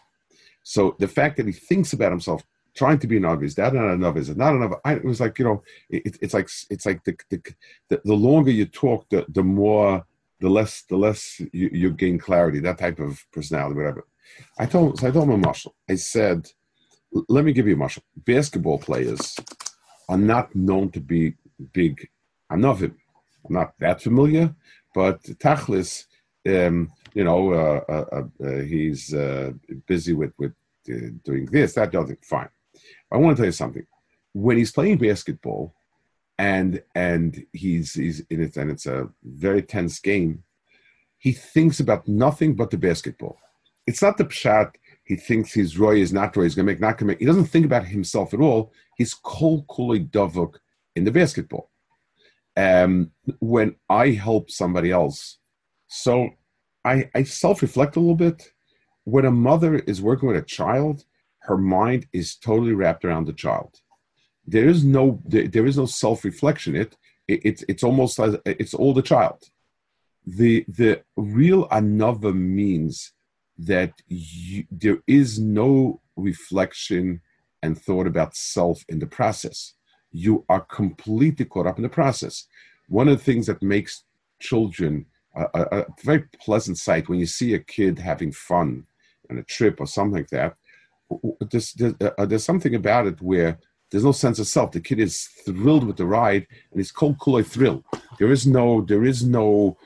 So 0.62 0.96
the 0.98 1.08
fact 1.08 1.36
that 1.36 1.46
he 1.46 1.52
thinks 1.52 1.92
about 1.92 2.12
himself 2.12 2.42
trying 2.74 2.98
to 2.98 3.06
be 3.06 3.16
an 3.16 3.24
Navi. 3.24 3.44
Is 3.44 3.54
that 3.56 3.74
not? 3.74 4.16
Is 4.16 4.28
it 4.28 4.36
not 4.36 4.54
enough? 4.54 4.72
I, 4.84 4.94
it 4.94 5.04
was 5.04 5.20
like 5.20 5.38
you 5.38 5.44
know, 5.44 5.62
it, 5.88 6.18
it's 6.20 6.34
like 6.34 6.48
it's 6.70 6.86
like 6.86 7.04
the, 7.04 7.16
the 7.30 8.00
the 8.04 8.14
longer 8.14 8.50
you 8.50 8.66
talk, 8.66 9.08
the 9.10 9.24
the 9.28 9.42
more 9.42 10.04
the 10.40 10.48
less 10.48 10.82
the 10.82 10.96
less 10.96 11.40
you, 11.52 11.70
you 11.72 11.90
gain 11.90 12.18
clarity. 12.18 12.60
That 12.60 12.78
type 12.78 12.98
of 12.98 13.24
personality, 13.32 13.76
whatever. 13.76 14.06
I 14.58 14.66
told 14.66 14.98
so 14.98 15.08
I 15.08 15.10
told 15.10 15.30
a 15.30 15.36
muscle. 15.36 15.74
I 15.88 15.96
said, 15.96 16.48
let 17.28 17.44
me 17.44 17.52
give 17.52 17.66
you 17.66 17.74
a 17.74 17.78
muscle. 17.78 18.02
Basketball 18.24 18.78
players 18.78 19.36
are 20.08 20.18
not 20.18 20.54
known 20.54 20.90
to 20.90 21.00
be 21.00 21.34
big. 21.72 22.08
I 22.48 22.56
know 22.56 22.74
him. 22.74 22.96
I'm 23.46 23.54
not 23.54 23.74
that 23.78 24.02
familiar, 24.02 24.54
but 24.94 25.22
Tachlis, 25.22 26.04
um, 26.46 26.92
you 27.14 27.24
know, 27.24 27.52
uh, 27.52 27.84
uh, 27.88 28.44
uh, 28.44 28.60
he's 28.60 29.14
uh, 29.14 29.52
busy 29.86 30.12
with 30.12 30.32
with 30.38 30.52
uh, 30.88 31.10
doing 31.24 31.46
this, 31.46 31.74
that, 31.74 31.92
the 31.92 32.00
other. 32.00 32.18
Fine. 32.22 32.48
I 33.12 33.16
want 33.16 33.36
to 33.36 33.40
tell 33.40 33.46
you 33.48 33.52
something. 33.52 33.86
When 34.32 34.56
he's 34.56 34.72
playing 34.72 34.98
basketball, 34.98 35.74
and 36.40 36.82
and 36.94 37.44
he's 37.52 37.92
he's 37.92 38.20
in 38.30 38.42
it 38.42 38.56
and 38.56 38.70
it's 38.70 38.86
a 38.86 39.10
very 39.22 39.60
tense 39.60 39.98
game 39.98 40.42
he 41.18 41.32
thinks 41.32 41.80
about 41.80 42.08
nothing 42.08 42.56
but 42.56 42.70
the 42.70 42.78
basketball. 42.78 43.36
It's 43.86 44.00
not 44.00 44.16
the 44.16 44.24
pshat 44.24 44.72
he 45.04 45.16
thinks 45.16 45.52
his 45.52 45.78
roy 45.78 45.96
is 45.96 46.12
not 46.12 46.34
roy. 46.36 46.44
He's 46.44 46.54
to 46.54 46.62
make 46.62 46.80
not 46.80 46.98
to 46.98 47.04
make 47.04 47.18
he 47.18 47.26
doesn't 47.26 47.46
think 47.46 47.66
about 47.66 47.84
himself 47.84 48.32
at 48.32 48.40
all. 48.40 48.72
He's 48.96 49.12
kol 49.12 49.66
kuli 49.70 50.00
davuk 50.00 50.54
in 50.96 51.04
the 51.04 51.10
basketball. 51.10 51.70
Um 52.56 53.12
when 53.38 53.76
i 53.90 54.08
help 54.08 54.50
somebody 54.50 54.90
else 54.90 55.38
so 55.88 56.30
i 56.84 57.10
i 57.14 57.22
self-reflect 57.22 57.96
a 57.96 58.00
little 58.00 58.22
bit. 58.28 58.50
When 59.04 59.26
a 59.26 59.30
mother 59.30 59.74
is 59.80 60.00
working 60.00 60.28
with 60.28 60.38
a 60.38 60.52
child 60.58 61.04
her 61.40 61.56
mind 61.56 62.06
is 62.12 62.36
totally 62.36 62.72
wrapped 62.72 63.04
around 63.04 63.26
the 63.26 63.32
child 63.32 63.80
there 64.50 64.68
is 64.68 64.84
no 64.84 65.22
there, 65.24 65.46
there 65.46 65.66
is 65.66 65.76
no 65.76 65.86
self 65.86 66.24
reflection. 66.24 66.74
It, 66.74 66.96
it 67.28 67.40
it's 67.44 67.64
it's 67.68 67.84
almost 67.84 68.18
like 68.18 68.40
it's 68.44 68.74
all 68.74 68.92
the 68.92 69.02
child. 69.02 69.44
The 70.26 70.64
the 70.68 71.02
real 71.16 71.68
another 71.70 72.32
means 72.32 73.12
that 73.58 73.92
you, 74.08 74.64
there 74.70 74.98
is 75.06 75.38
no 75.38 76.00
reflection 76.16 77.20
and 77.62 77.80
thought 77.80 78.06
about 78.06 78.34
self 78.36 78.84
in 78.88 78.98
the 78.98 79.06
process. 79.06 79.74
You 80.10 80.44
are 80.48 80.62
completely 80.62 81.44
caught 81.44 81.66
up 81.66 81.76
in 81.76 81.82
the 81.82 81.88
process. 81.88 82.46
One 82.88 83.08
of 83.08 83.18
the 83.18 83.24
things 83.24 83.46
that 83.46 83.62
makes 83.62 84.04
children 84.40 85.06
a, 85.36 85.46
a, 85.54 85.78
a 85.80 85.86
very 86.02 86.24
pleasant 86.42 86.78
sight 86.78 87.08
when 87.08 87.20
you 87.20 87.26
see 87.26 87.54
a 87.54 87.58
kid 87.60 87.98
having 87.98 88.32
fun 88.32 88.86
on 89.30 89.38
a 89.38 89.44
trip 89.44 89.80
or 89.80 89.86
something 89.86 90.16
like 90.16 90.30
that. 90.30 90.56
There's, 91.50 91.72
there's, 91.72 91.94
uh, 92.00 92.26
there's 92.26 92.44
something 92.44 92.74
about 92.74 93.06
it 93.06 93.20
where 93.20 93.58
there's 93.90 94.04
no 94.04 94.12
sense 94.12 94.38
of 94.38 94.46
self. 94.46 94.72
The 94.72 94.80
kid 94.80 95.00
is 95.00 95.28
thrilled 95.44 95.84
with 95.84 95.96
the 95.96 96.06
ride, 96.06 96.46
and 96.70 96.80
it's 96.80 96.92
called 96.92 97.18
kuloi 97.18 97.44
thrill. 97.44 97.84
There 98.18 98.30
is 98.30 98.46
no, 98.46 98.82
there 98.82 99.04
is 99.04 99.24
no. 99.24 99.76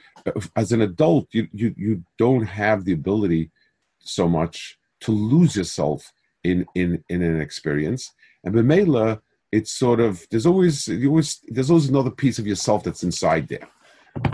As 0.57 0.73
an 0.73 0.83
adult, 0.83 1.29
you 1.33 1.49
you 1.53 1.75
you 1.77 2.05
don't 2.19 2.47
have 2.47 2.85
the 2.85 2.93
ability 2.93 3.51
so 3.99 4.29
much 4.29 4.79
to 5.01 5.13
lose 5.13 5.57
yourself 5.57 6.13
in 6.43 6.67
in 6.75 7.03
in 7.09 7.23
an 7.23 7.41
experience. 7.41 8.13
And 8.43 8.55
Bemela, 8.55 9.21
it's 9.53 9.73
sort 9.73 10.01
of 10.01 10.27
there's 10.31 10.47
always 10.47 10.89
always 10.89 11.41
there's 11.49 11.71
always 11.71 11.89
another 11.89 12.11
piece 12.11 12.39
of 12.39 12.47
yourself 12.47 12.85
that's 12.85 13.03
inside 13.03 13.49
there. 13.49 13.69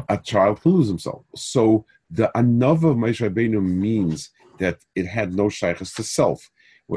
A 0.09 0.19
child 0.19 0.61
can 0.61 0.73
lose 0.73 0.89
himself. 0.89 1.25
So 1.37 1.87
the 2.11 2.37
another 2.37 2.89
Moshe 2.89 3.35
means 3.63 4.31
that 4.59 4.79
it 4.95 5.07
had 5.07 5.35
no 5.35 5.49
shaykhs 5.49 5.95
to 5.95 6.03
self. 6.03 6.51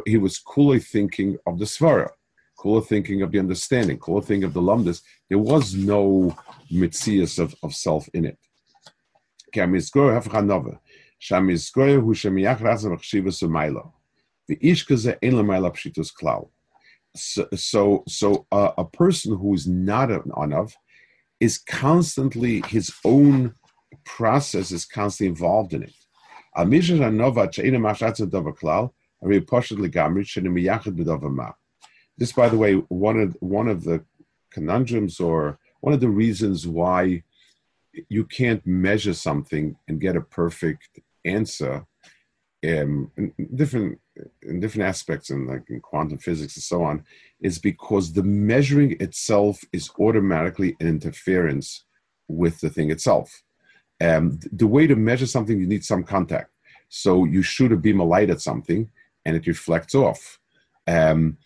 He 0.06 0.18
was 0.18 0.40
coolly 0.40 0.80
thinking 0.80 1.38
of 1.46 1.60
the 1.60 1.66
svara 1.66 2.10
Kula 2.64 2.86
thinking 2.86 3.22
of 3.22 3.32
the 3.32 3.40
understanding, 3.40 4.00
Kula 4.00 4.24
thinking 4.24 4.46
of 4.46 4.54
the 4.54 4.62
lumdus. 4.62 5.02
There 5.30 5.38
was 5.38 5.76
no 5.76 6.36
mitzias 6.72 7.40
of, 7.40 7.56
of 7.62 7.76
self 7.76 8.08
in 8.14 8.26
it. 8.26 8.38
So, 17.16 17.48
so, 17.56 18.04
so 18.08 18.48
a 18.52 18.86
person 18.86 19.38
who 19.38 19.54
is 19.54 19.68
not 19.68 20.10
an 20.12 20.32
anav 20.32 20.74
is 21.40 21.58
constantly 21.60 22.62
his 22.68 22.92
own 23.06 23.54
process 24.06 24.72
is 24.72 24.86
constantly 24.86 25.30
involved 25.30 25.74
in 25.74 25.84
it. 25.84 25.94
This, 32.18 32.32
by 32.32 32.50
the 32.50 32.58
way, 32.58 32.76
one 32.76 33.20
of 33.20 33.38
one 33.40 33.68
of 33.68 33.84
the 33.84 34.04
conundrums 34.52 35.20
or 35.20 35.58
one 35.82 35.94
of 35.94 36.00
the 36.00 36.10
reasons 36.10 36.68
why 36.68 37.24
you 38.10 38.26
can't 38.26 38.66
measure 38.66 39.14
something 39.14 39.76
and 39.88 40.02
get 40.02 40.16
a 40.16 40.22
perfect 40.22 41.00
answer 41.26 41.86
um, 42.66 43.12
in 43.18 43.34
different 43.56 44.00
in 44.44 44.60
different 44.60 44.88
aspects 44.88 45.30
in 45.30 45.48
like 45.48 45.70
in 45.70 45.82
quantum 45.82 46.18
physics 46.18 46.56
and 46.56 46.64
so 46.64 46.84
on 46.84 47.04
is 47.42 47.60
because 47.60 48.14
the 48.14 48.24
measuring 48.24 48.96
itself 49.00 49.64
is 49.74 49.90
automatically 50.00 50.76
an 50.80 50.88
interference 50.88 51.84
with 52.28 52.60
the 52.62 52.70
thing 52.70 52.92
itself. 52.92 53.44
Um, 54.02 54.40
the 54.52 54.68
way 54.68 54.88
to 54.88 54.96
measure 54.96 55.26
something, 55.26 55.60
you 55.60 55.68
need 55.68 55.84
some 55.84 56.04
contact. 56.04 56.52
So 56.90 57.26
you 57.26 57.42
shoot 57.42 57.72
a 57.72 57.78
beam 57.78 58.02
of 58.02 58.08
light 58.08 58.30
at 58.30 58.42
something, 58.42 58.90
and 59.26 59.36
it 59.36 59.48
reflects 59.48 59.96
off. 59.96 60.40
Um, 60.88 61.38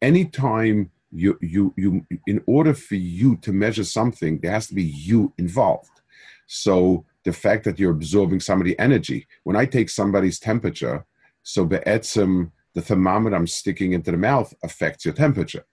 anytime 0.00 0.90
you 1.12 1.38
you 1.40 1.74
you 1.76 2.06
in 2.26 2.42
order 2.46 2.72
for 2.72 2.94
you 2.94 3.36
to 3.36 3.52
measure 3.52 3.84
something 3.84 4.38
there 4.38 4.52
has 4.52 4.66
to 4.66 4.74
be 4.74 4.82
you 4.82 5.32
involved 5.38 6.00
so 6.46 7.04
the 7.24 7.32
fact 7.32 7.64
that 7.64 7.78
you're 7.78 7.92
absorbing 7.92 8.40
somebody's 8.40 8.74
energy 8.78 9.26
when 9.44 9.54
i 9.54 9.66
take 9.66 9.90
somebody's 9.90 10.38
temperature 10.38 11.04
so 11.42 11.64
be'etzim 11.64 12.50
the 12.74 12.80
thermometer 12.80 13.36
i'm 13.36 13.46
sticking 13.46 13.92
into 13.92 14.10
the 14.10 14.16
mouth 14.16 14.52
affects 14.62 15.04
your 15.04 15.14
temperature 15.14 15.64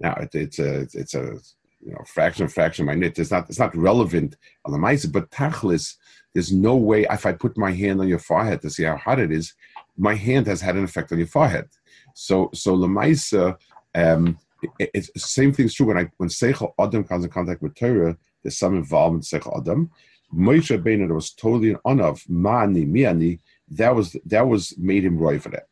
now 0.00 0.14
it, 0.14 0.34
it's 0.34 0.58
a 0.60 0.82
it's 0.94 1.14
a 1.14 1.38
you 1.80 1.92
know 1.92 2.04
fraction 2.06 2.46
fraction 2.46 2.86
my 2.86 2.94
knit 2.94 3.18
it's 3.18 3.32
not 3.32 3.48
it's 3.48 3.58
not 3.58 3.74
relevant 3.76 4.36
on 4.64 4.72
the 4.72 4.78
mice 4.78 5.06
but 5.06 5.30
tachlis 5.30 5.96
there's 6.34 6.52
no 6.52 6.76
way 6.76 7.04
if 7.10 7.26
i 7.26 7.32
put 7.32 7.58
my 7.58 7.72
hand 7.72 8.00
on 8.00 8.08
your 8.08 8.18
forehead 8.18 8.62
to 8.62 8.70
see 8.70 8.84
how 8.84 8.96
hot 8.96 9.18
it 9.18 9.32
is 9.32 9.54
my 9.96 10.14
hand 10.14 10.46
has 10.46 10.60
had 10.60 10.76
an 10.76 10.84
effect 10.84 11.12
on 11.12 11.18
your 11.18 11.26
forehead 11.26 11.68
so 12.14 12.50
so 12.54 12.76
lemaisa, 12.76 13.58
um, 13.94 14.38
it, 14.78 14.90
it's 14.94 15.10
same 15.30 15.52
thing's 15.52 15.74
true 15.74 15.86
when 15.86 15.98
I 15.98 16.10
when 16.16 16.28
Seichel 16.28 16.72
Adam 16.78 17.04
comes 17.04 17.24
in 17.24 17.30
contact 17.30 17.60
with 17.60 17.74
Torah. 17.74 18.16
There's 18.42 18.56
some 18.56 18.76
involvement 18.76 19.30
in 19.30 19.40
Seichel 19.40 19.60
Adam. 19.60 19.90
Moshe 20.34 20.76
Rabbeinu 20.76 21.12
was 21.12 21.32
totally 21.32 21.70
an 21.70 21.78
on 21.84 22.16
mani 22.28 22.86
miani. 22.86 23.40
That 23.68 23.94
was 23.94 24.16
that 24.26 24.46
was 24.46 24.76
made 24.78 25.04
him 25.04 25.18
roy 25.18 25.38
for 25.38 25.50
that. 25.50 25.66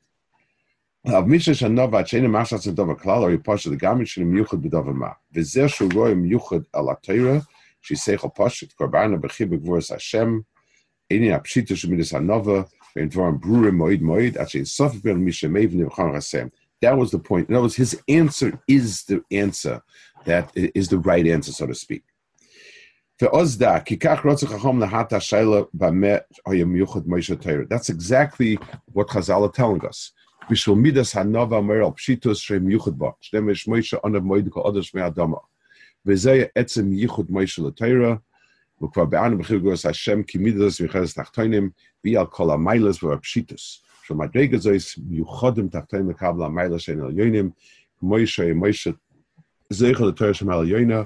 Av 1.07 1.27
misha 1.27 1.53
shanova 1.53 2.03
chene 2.03 2.29
mashas 2.29 2.67
and 2.67 2.77
dova 2.77 3.01
klal 3.01 3.23
or 3.23 3.37
yipasha 3.37 3.71
the 3.71 3.77
gamin 3.77 4.03
shenim 4.03 4.33
yuchad 4.33 4.63
b'dova 4.63 4.95
ma. 4.95 5.15
V'zer 5.35 5.73
shu 5.73 5.89
roy 5.89 6.15
yuchad 6.15 6.67
ala 6.75 6.97
she's 7.81 8.05
seichel 8.05 8.33
Hashem, 9.91 10.47
shemidas 11.11 12.73
That 16.83 16.99
was 16.99 17.11
the 17.11 17.19
point. 17.19 17.49
In 17.49 17.55
other 17.55 17.63
words, 17.63 17.77
his 17.77 18.03
answer 18.09 18.61
is 18.67 19.05
the 19.05 19.23
answer 19.31 19.83
that 20.25 20.51
is 20.55 20.89
the 20.89 20.99
right 20.99 21.27
answer, 21.27 21.53
so 21.53 21.67
to 21.67 21.75
speak. 21.75 22.03
That's 27.69 27.89
exactly 27.89 28.59
what 28.93 29.09
Chazal 29.09 29.49
are 29.49 29.53
telling 29.53 29.87
us. 29.87 30.13
Bishul 30.51 30.77
וכבר 38.84 39.06
באנו 39.06 39.38
בחרגוס 39.38 39.86
השם 39.86 40.24
כי 40.24 40.38
מידס 40.38 40.82
מחרס 40.82 41.14
תחתונים, 41.14 41.70
ויעל 42.04 42.26
כל 42.26 42.52
המיילס 42.52 43.04
והפשיטוס. 43.04 43.84
שמדרגה 44.04 44.58
זויס 44.58 44.98
מיוחדים 44.98 45.70
תחתונים 45.70 46.10
לקבל 46.10 46.44
המיילה 46.46 46.80
שאין 46.80 47.02
עליונים, 47.02 47.50
מוישה 48.02 48.54
מוישה 48.54 48.92
זכר 49.70 50.06
לתואר 50.06 50.34
שם 50.34 50.50
עליונה, 50.50 51.04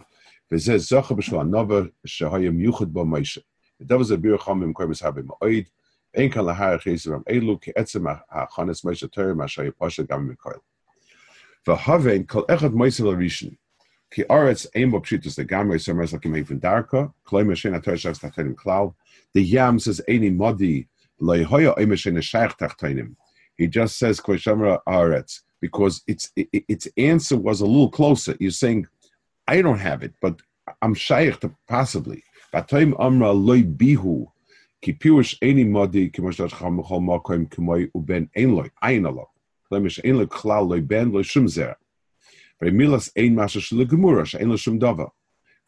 וזה 0.52 0.78
זכר 0.78 1.16
בשביל 1.16 1.40
הנובה 1.40 1.82
שהיה 2.06 2.52
מיוחד 2.52 2.86
בו 2.94 3.06
מוישה. 3.06 3.42
ודבר 3.82 4.04
זה 4.04 4.18
ביר 4.18 4.38
חום 4.38 4.60
במקום 4.60 4.90
מסהר 4.90 5.12
במועד, 5.12 5.64
אין 6.14 6.32
כאן 6.32 6.46
להר 6.46 6.78
חיסר 6.78 7.14
עם 7.14 7.22
אלו, 7.30 7.60
כי 7.60 7.72
עצם 7.76 8.04
החונס 8.32 8.84
מוישה 8.84 9.08
תואר 9.08 9.34
מה 9.34 9.48
שהיה 9.48 9.72
פושט 9.72 10.12
גם 10.12 10.30
מכל. 10.30 10.52
והוון 11.68 12.24
כל 12.28 12.42
אחד 12.56 12.72
מוישה 12.74 13.04
לראשון, 13.04 13.50
Ki 14.13 14.25
aretz 14.25 14.67
ein 14.75 14.91
bo 14.91 15.01
pshitus 15.01 15.39
legamri 15.39 15.81
somers 15.81 16.13
lakim 16.13 16.39
even 16.39 16.61
darka 16.61 17.13
Kloy 17.27 17.45
meshen 17.45 17.79
atoy 17.79 17.95
shas 17.95 18.21
tachtonim 18.21 18.55
klal. 18.55 18.95
The 19.35 19.43
yam 19.43 19.79
says 19.79 20.01
any 20.07 20.31
modi 20.31 20.89
lehoya 21.21 21.77
emeshen 21.77 22.17
shein 22.19 22.51
shaykh. 22.59 23.17
He 23.57 23.67
just 23.67 23.99
says 23.99 24.21
koishamra 24.21 24.81
aretz 24.87 25.41
because 25.61 26.03
its 26.07 26.31
its 26.37 26.89
answer 26.97 27.37
was 27.37 27.61
a 27.61 27.67
little 27.67 27.91
closer. 27.91 28.37
You're 28.39 28.51
saying 28.51 28.87
I 29.49 29.63
don't 29.63 29.79
have 29.79 30.03
it, 30.03 30.15
but 30.21 30.41
I'm 30.83 30.95
shaykh 30.95 31.41
to 31.41 31.55
possibly. 31.69 32.23
Batoim 32.53 32.95
amra 33.01 33.33
loy 33.33 33.63
bihu 33.63 34.27
ki 34.83 34.93
piush 34.95 35.37
any 35.43 35.65
modi 35.65 36.09
ki 36.11 36.23
moshat 36.23 36.51
chamchol 36.51 37.03
makom 37.03 37.49
kimoy 37.49 37.91
uben 37.93 38.29
ein 38.37 38.55
loy 38.55 38.71
ein 38.83 39.03
lo. 39.03 39.31
Klemish 39.71 40.01
ein 40.05 40.19
lo 40.19 40.27
klal 40.27 40.69
loy 40.69 40.81
ben 40.81 41.13
loy 41.13 41.23
shumzer 41.23 41.75
zera. 42.63 42.73
Milas 42.73 43.11
ein 43.17 43.35
masha 43.35 43.61
shel 43.61 43.85
gemura 43.85 44.25
shein 44.25 44.81
dava. 44.81 45.11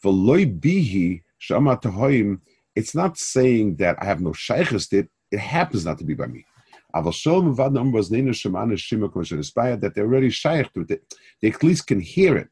Loy 0.04 0.46
bihi 0.46 1.22
shama 1.38 1.76
tahoim. 1.76 2.40
It's 2.74 2.94
not 2.94 3.18
saying 3.18 3.76
that 3.76 3.96
I 4.00 4.04
have 4.04 4.20
no 4.20 4.30
shaykhist. 4.30 4.92
It 4.92 5.08
it 5.30 5.40
happens 5.40 5.84
not 5.84 5.98
to 5.98 6.04
be 6.04 6.14
by 6.14 6.26
me. 6.26 6.44
Aber 6.94 7.12
schon 7.12 7.54
vad 7.54 7.72
numbers 7.72 8.10
nene 8.10 8.30
shemane 8.30 8.78
shima 8.78 9.08
commission 9.08 9.38
inspired 9.38 9.80
that 9.80 9.94
they're 9.94 10.06
already 10.06 10.30
shaykh 10.30 10.72
to 10.72 10.86
it. 10.88 11.14
They 11.42 11.50
at 11.50 11.62
least 11.62 11.86
can 11.86 12.00
hear 12.00 12.36
it. 12.36 12.50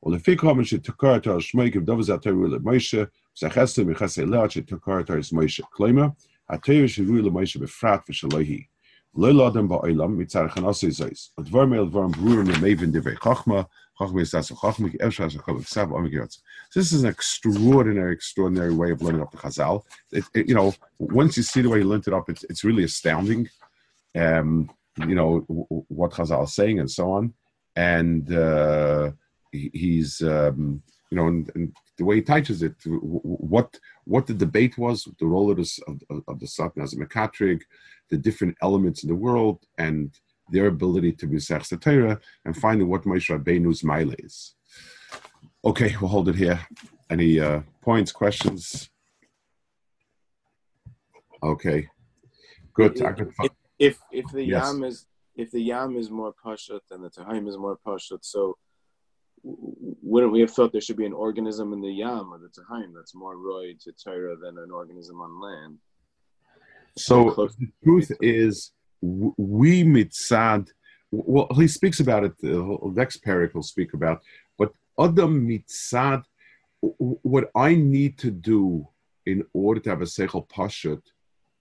Or 0.00 0.12
the 0.12 0.18
fikra 0.18 0.54
men 0.54 0.64
should 0.64 0.84
takar 0.84 1.22
to 1.24 1.30
shmeik 1.30 1.76
of 1.76 1.84
dovas 1.84 2.08
atar 2.08 2.34
rule 2.34 2.58
Moshe, 2.60 3.08
zacheste 3.36 3.84
mi 3.84 3.94
chase 3.94 4.18
leat 4.18 4.52
should 4.52 4.68
takar 4.68 5.04
to 5.06 5.12
Moshe. 5.34 5.60
Klima, 5.76 6.14
atar 6.50 6.88
should 6.88 7.08
rule 7.08 7.30
Moshe 7.30 7.56
befrat 7.56 8.06
v'shalohi. 8.06 8.68
Ba'olam 9.68 10.26
zeis. 10.26 11.28
Ad 11.38 11.46
varmel 11.46 11.88
varm 11.90 12.12
brurim 12.12 12.46
divrei 12.92 13.16
chachma, 13.16 13.66
chachma 13.98 14.24
ksav. 15.64 16.38
This 16.74 16.92
is 16.92 17.02
an 17.02 17.08
extraordinary, 17.10 18.12
extraordinary 18.12 18.74
way 18.74 18.90
of 18.90 19.02
learning 19.02 19.22
up 19.22 19.30
the 19.30 19.38
Chazal. 19.38 19.84
It, 20.10 20.24
it, 20.34 20.48
you 20.48 20.54
know, 20.54 20.74
once 20.98 21.36
you 21.36 21.42
see 21.42 21.62
the 21.62 21.68
way 21.68 21.78
he 21.78 21.84
learned 21.84 22.08
it 22.08 22.12
up, 22.12 22.28
it's, 22.28 22.44
it's 22.44 22.64
really 22.64 22.84
astounding 22.84 23.48
um, 24.16 24.70
you 24.98 25.14
know 25.14 25.40
what 25.88 26.12
Chazal 26.12 26.44
is 26.44 26.54
saying 26.54 26.78
and 26.78 26.90
so 26.90 27.12
on. 27.12 27.34
And 27.76 28.32
uh, 28.32 29.12
he, 29.50 29.70
he's 29.72 30.22
um, 30.22 30.82
you 31.14 31.20
know 31.20 31.28
and, 31.28 31.50
and, 31.54 31.72
the 31.96 32.04
way 32.04 32.16
he 32.16 32.22
touches 32.22 32.64
it, 32.64 32.74
what 32.86 33.78
what 34.02 34.26
the 34.26 34.34
debate 34.34 34.76
was, 34.76 35.06
the 35.20 35.26
role 35.34 35.48
of 35.48 35.58
the 35.58 35.68
of, 36.10 36.24
of 36.26 36.40
the 36.40 36.48
Satan 36.48 36.82
as 36.82 36.92
a 36.92 36.96
mekatrig, 36.96 37.60
the 38.10 38.16
different 38.16 38.56
elements 38.62 39.04
in 39.04 39.08
the 39.08 39.14
world, 39.26 39.60
and 39.78 40.10
their 40.50 40.66
ability 40.66 41.12
to 41.12 41.26
be 41.28 41.38
the 41.38 41.78
Torah, 41.80 42.20
and 42.44 42.56
finally 42.56 42.84
what 42.84 43.04
Moshe 43.04 43.30
Rabbeinu's 43.30 43.84
mile 43.84 44.10
is. 44.18 44.56
Okay, 45.64 45.94
we'll 46.00 46.10
hold 46.10 46.28
it 46.28 46.34
here. 46.34 46.58
Any 47.08 47.38
uh, 47.38 47.60
points, 47.80 48.10
questions? 48.10 48.90
Okay, 51.44 51.88
good. 52.72 53.00
It, 53.00 53.52
if 53.78 54.00
if 54.10 54.26
the 54.32 54.42
yes. 54.42 54.64
yam 54.64 54.82
is 54.82 55.06
if 55.36 55.52
the 55.52 55.60
yam 55.60 55.94
is 55.96 56.10
more 56.10 56.34
pashut 56.44 56.84
and 56.90 57.04
the 57.04 57.10
tahaim 57.10 57.46
is 57.46 57.56
more 57.56 57.78
pashut, 57.86 58.22
so 58.22 58.56
wouldn't 59.44 60.32
we 60.32 60.40
have 60.40 60.50
thought 60.50 60.72
there 60.72 60.80
should 60.80 60.96
be 60.96 61.06
an 61.06 61.12
organism 61.12 61.72
in 61.72 61.80
the 61.80 61.92
yam 61.92 62.32
or 62.32 62.38
the 62.38 62.48
tahaim 62.48 62.92
that's 62.94 63.14
more 63.14 63.36
roy 63.36 63.74
to 63.80 63.92
Torah 63.92 64.36
than 64.36 64.58
an 64.58 64.70
organism 64.70 65.20
on 65.20 65.40
land? 65.40 65.78
So 66.96 67.30
the 67.58 67.68
truth 67.82 68.10
is, 68.20 68.72
we 69.02 69.84
mitzad. 69.84 70.68
Well, 71.10 71.48
he 71.54 71.68
speaks 71.68 72.00
about 72.00 72.24
it. 72.24 72.38
The 72.40 72.78
next 72.94 73.24
parak 73.24 73.54
will 73.54 73.62
speak 73.62 73.94
about. 73.94 74.22
But 74.58 74.72
adam 74.98 75.46
mitzad, 75.46 76.24
what 76.80 77.50
I 77.54 77.74
need 77.74 78.18
to 78.18 78.30
do 78.30 78.88
in 79.26 79.44
order 79.52 79.80
to 79.80 79.90
have 79.90 80.02
a 80.02 80.04
seichel 80.04 80.48
pashut 80.48 81.02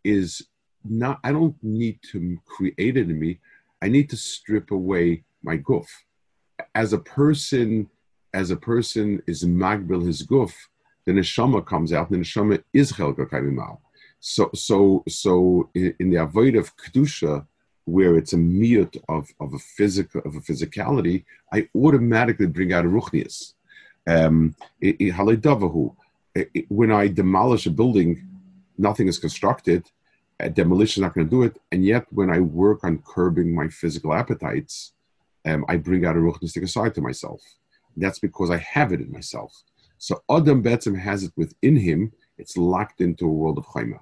is 0.04 0.42
not 0.84 1.20
I 1.24 1.32
don't 1.32 1.56
need 1.64 2.00
to 2.12 2.38
create 2.46 2.98
it 2.98 3.10
in 3.10 3.20
me. 3.20 3.40
I 3.82 3.90
need 3.90 4.10
to 4.12 4.18
strip 4.18 4.72
away 4.72 5.24
my 5.42 5.58
goof. 5.58 5.88
As 6.76 6.94
a 6.94 6.98
person, 6.98 7.90
as 8.34 8.52
a 8.52 8.56
person 8.56 9.22
is 9.28 9.44
magbil 9.44 10.06
his 10.06 10.22
goof, 10.22 10.70
the 11.06 11.12
neshama 11.12 11.66
comes 11.66 11.92
out, 11.94 12.10
the 12.10 12.18
neshama 12.18 12.64
is 12.74 12.92
chelka 12.92 13.30
kaimal. 13.30 13.80
So, 14.20 14.50
so, 14.54 15.04
so 15.08 15.70
in, 15.74 16.10
the 16.12 16.18
avoid 16.18 16.56
of 16.56 16.76
kedusha, 16.78 17.46
where 17.86 18.16
it's 18.16 18.32
a 18.32 18.38
miyut 18.38 18.96
of, 19.10 19.28
of 19.42 19.54
a 19.54 19.60
physical 19.60 20.22
of 20.22 20.36
a 20.36 20.40
physicality, 20.40 21.26
I 21.52 21.68
automatically 21.76 22.48
bring 22.48 22.72
out 22.72 22.86
a 22.86 22.88
ruchnius. 22.88 23.54
Um, 24.08 24.56
when 26.70 26.92
I 26.92 27.08
demolish 27.08 27.66
a 27.66 27.72
building, 27.72 28.26
nothing 28.78 29.08
is 29.10 29.20
constructed 29.20 29.84
demolition 30.50 31.02
is 31.02 31.06
not 31.06 31.14
going 31.14 31.28
to 31.28 31.32
do 31.32 31.44
it. 31.44 31.60
And 31.72 31.86
yet, 31.86 32.06
when 32.10 32.30
I 32.30 32.40
work 32.40 32.84
on 32.84 33.04
curbing 33.06 33.54
my 33.54 33.68
physical 33.68 34.14
appetites, 34.14 34.94
um, 35.46 35.66
I 35.68 35.78
bring 35.78 36.06
out 36.06 36.16
a 36.16 36.20
ruchnistic 36.20 36.68
side 36.70 36.96
to 36.96 37.02
myself. 37.02 37.42
That's 37.96 38.20
because 38.20 38.50
I 38.50 38.58
have 38.58 38.92
it 38.92 39.02
in 39.02 39.12
myself. 39.12 39.64
So 39.98 40.22
Adam 40.30 40.64
Betzim 40.64 41.00
has 41.00 41.24
it 41.24 41.32
within 41.38 41.78
him. 41.78 42.12
It's 42.38 42.58
locked 42.58 43.02
into 43.02 43.26
a 43.26 43.32
world 43.32 43.58
of 43.58 43.66
chayma. 43.66 44.00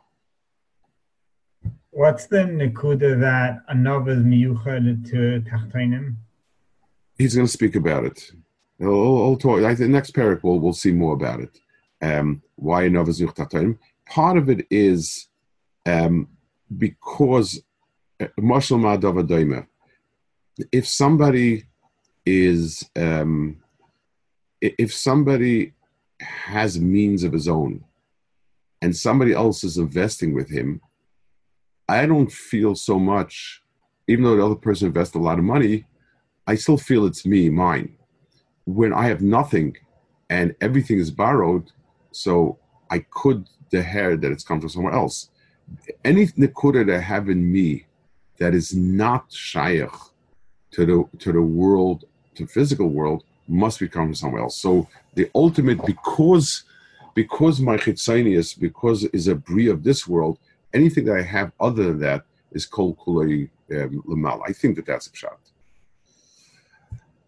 What's 1.91 2.27
the 2.27 2.37
nekuda 2.37 3.19
that 3.19 3.67
anov 3.67 4.09
is 4.09 4.23
miyuchad 4.23 5.09
to 5.11 5.43
tachtonim? 5.49 6.15
He's 7.17 7.35
going 7.35 7.45
to 7.45 7.51
speak 7.51 7.75
about 7.75 8.05
it. 8.05 8.31
He'll, 8.79 8.89
he'll 8.89 9.37
talk. 9.37 9.61
I 9.63 9.75
think 9.75 9.89
next 9.89 10.15
parak 10.15 10.41
we'll, 10.41 10.59
we'll 10.59 10.73
see 10.73 10.91
more 10.91 11.13
about 11.13 11.41
it. 11.41 11.59
Um, 12.01 12.41
why 12.55 12.87
anov 12.87 13.09
is 13.09 13.21
tachtonim? 13.21 13.77
Part 14.07 14.37
of 14.37 14.49
it 14.49 14.65
is 14.71 15.27
um, 15.85 16.29
because 16.77 17.61
uh, 18.19 18.27
if 20.71 20.87
somebody 20.87 21.65
is 22.25 22.89
um, 22.95 23.61
if 24.61 24.93
somebody 24.93 25.73
has 26.19 26.79
means 26.79 27.23
of 27.23 27.33
his 27.33 27.47
own 27.47 27.83
and 28.81 28.95
somebody 28.95 29.33
else 29.33 29.63
is 29.63 29.77
investing 29.77 30.35
with 30.35 30.49
him 30.49 30.79
i 31.89 32.05
don't 32.05 32.31
feel 32.31 32.75
so 32.75 32.99
much 32.99 33.63
even 34.07 34.23
though 34.23 34.35
the 34.35 34.45
other 34.45 34.55
person 34.55 34.87
invests 34.87 35.15
a 35.15 35.19
lot 35.19 35.39
of 35.39 35.43
money 35.43 35.85
i 36.45 36.53
still 36.55 36.77
feel 36.77 37.05
it's 37.05 37.25
me 37.25 37.49
mine. 37.49 37.95
When 38.65 38.93
i 38.93 39.07
have 39.07 39.21
nothing 39.21 39.77
and 40.29 40.55
everything 40.61 40.99
is 40.99 41.09
borrowed 41.09 41.71
so 42.11 42.59
i 42.91 42.99
could 42.99 43.47
the 43.71 43.81
hair 43.81 44.15
that 44.15 44.31
it's 44.31 44.43
come 44.43 44.59
from 44.59 44.69
somewhere 44.69 44.93
else. 44.93 45.29
Any 46.03 46.27
nikuda 46.27 46.85
that 46.85 46.95
I 46.95 46.99
have 46.99 47.29
in 47.29 47.51
me 47.51 47.85
that 48.37 48.53
is 48.53 48.75
not 48.75 49.31
shaykh 49.31 49.89
to 50.71 50.85
the 50.85 51.17
to 51.19 51.31
the 51.31 51.41
world, 51.41 52.05
to 52.35 52.47
physical 52.47 52.89
world, 52.89 53.23
must 53.47 53.79
be 53.79 53.87
coming 53.87 54.09
from 54.09 54.15
somewhere 54.15 54.41
else. 54.41 54.57
So 54.57 54.87
the 55.15 55.29
ultimate, 55.35 55.85
because 55.85 56.63
because 57.13 57.59
my 57.59 57.77
chitzanius, 57.77 58.57
because 58.57 59.03
is 59.05 59.27
a 59.27 59.35
brie 59.35 59.67
of 59.67 59.83
this 59.83 60.07
world, 60.07 60.39
anything 60.73 61.05
that 61.05 61.17
I 61.17 61.23
have 61.23 61.51
other 61.59 61.83
than 61.83 61.99
that 61.99 62.23
is 62.51 62.65
kol 62.65 62.95
kulei 62.95 63.49
um, 63.73 64.25
I 64.47 64.51
think 64.53 64.75
that 64.75 64.85
that's 64.85 65.07
a 65.07 65.15
shot. 65.15 65.39